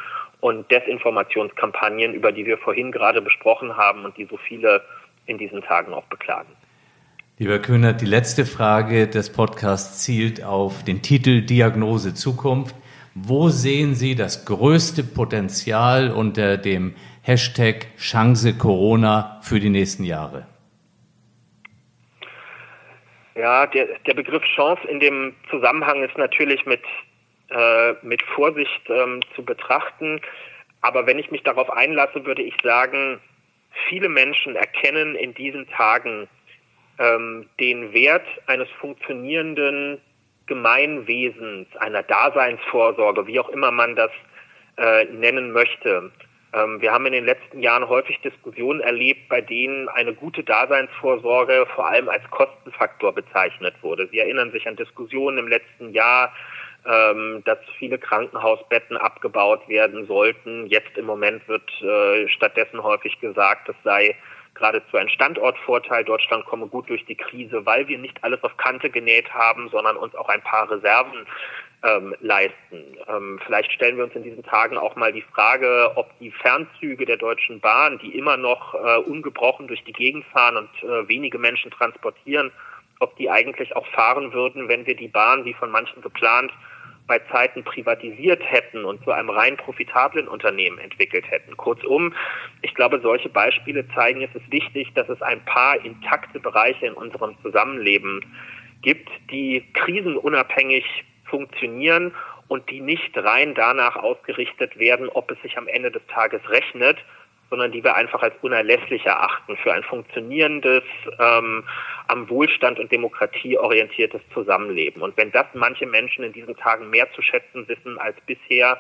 [0.40, 4.82] und Desinformationskampagnen, über die wir vorhin gerade besprochen haben und die so viele
[5.26, 6.48] in diesen Tagen auch beklagen.
[7.38, 12.74] Lieber Kühnert, die letzte Frage des Podcasts zielt auf den Titel Diagnose Zukunft.
[13.14, 16.94] Wo sehen Sie das größte Potenzial unter dem
[17.30, 20.48] Hashtag Chance Corona für die nächsten Jahre?
[23.36, 26.82] Ja, der, der Begriff Chance in dem Zusammenhang ist natürlich mit,
[27.50, 30.20] äh, mit Vorsicht ähm, zu betrachten.
[30.80, 33.20] Aber wenn ich mich darauf einlasse, würde ich sagen,
[33.88, 36.26] viele Menschen erkennen in diesen Tagen
[36.98, 40.00] ähm, den Wert eines funktionierenden
[40.46, 44.10] Gemeinwesens, einer Daseinsvorsorge, wie auch immer man das
[44.78, 46.10] äh, nennen möchte.
[46.52, 51.66] Ähm, wir haben in den letzten Jahren häufig Diskussionen erlebt, bei denen eine gute Daseinsvorsorge
[51.74, 54.08] vor allem als Kostenfaktor bezeichnet wurde.
[54.10, 56.32] Sie erinnern sich an Diskussionen im letzten Jahr,
[56.86, 60.66] ähm, dass viele Krankenhausbetten abgebaut werden sollten.
[60.66, 64.16] Jetzt im Moment wird äh, stattdessen häufig gesagt, es sei
[64.54, 66.04] geradezu ein Standortvorteil.
[66.04, 69.96] Deutschland komme gut durch die Krise, weil wir nicht alles auf Kante genäht haben, sondern
[69.96, 71.26] uns auch ein paar Reserven
[71.82, 72.96] ähm, leisten.
[73.08, 77.06] Ähm, vielleicht stellen wir uns in diesen Tagen auch mal die Frage, ob die Fernzüge
[77.06, 81.38] der Deutschen Bahn, die immer noch äh, ungebrochen durch die Gegend fahren und äh, wenige
[81.38, 82.50] Menschen transportieren,
[82.98, 86.52] ob die eigentlich auch fahren würden, wenn wir die Bahn, wie von manchen geplant,
[87.06, 91.56] bei Zeiten privatisiert hätten und zu einem rein profitablen Unternehmen entwickelt hätten.
[91.56, 92.14] Kurzum,
[92.62, 96.92] ich glaube, solche Beispiele zeigen, es ist wichtig, dass es ein paar intakte Bereiche in
[96.92, 98.24] unserem Zusammenleben
[98.82, 100.84] gibt, die krisenunabhängig
[101.30, 102.14] funktionieren
[102.48, 106.98] und die nicht rein danach ausgerichtet werden, ob es sich am Ende des Tages rechnet,
[107.48, 110.84] sondern die wir einfach als unerlässlich erachten für ein funktionierendes,
[111.18, 111.64] ähm,
[112.06, 115.02] am Wohlstand und Demokratie orientiertes Zusammenleben.
[115.02, 118.78] Und wenn das manche Menschen in diesen Tagen mehr zu schätzen wissen als bisher,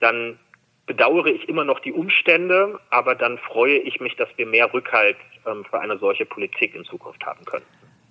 [0.00, 0.38] dann
[0.86, 5.16] bedauere ich immer noch die Umstände, aber dann freue ich mich, dass wir mehr Rückhalt
[5.46, 7.64] ähm, für eine solche Politik in Zukunft haben können.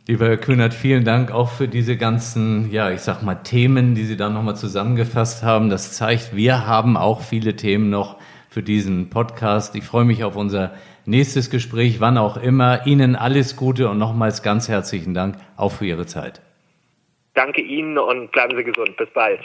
[0.06, 4.04] Lieber Herr Kühnert, vielen Dank auch für diese ganzen, ja, ich sag mal, Themen, die
[4.04, 5.70] Sie da nochmal zusammengefasst haben.
[5.70, 8.18] Das zeigt, wir haben auch viele Themen noch
[8.50, 9.76] für diesen Podcast.
[9.78, 10.74] Ich freue mich auf unser
[11.06, 12.86] nächstes Gespräch, wann auch immer.
[12.86, 16.42] Ihnen alles Gute und nochmals ganz herzlichen Dank auch für Ihre Zeit.
[17.34, 18.98] Danke Ihnen und bleiben Sie gesund.
[18.98, 19.40] Bis bald.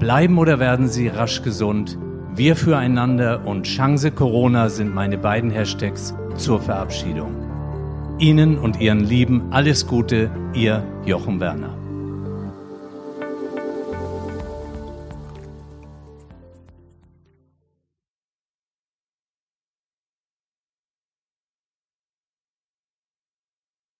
[0.00, 1.98] Bleiben oder werden Sie rasch gesund?
[2.34, 7.47] Wir füreinander und Chance Corona sind meine beiden Hashtags zur Verabschiedung.
[8.18, 11.77] Ihnen und Ihren Lieben alles Gute, Ihr Jochen Werner.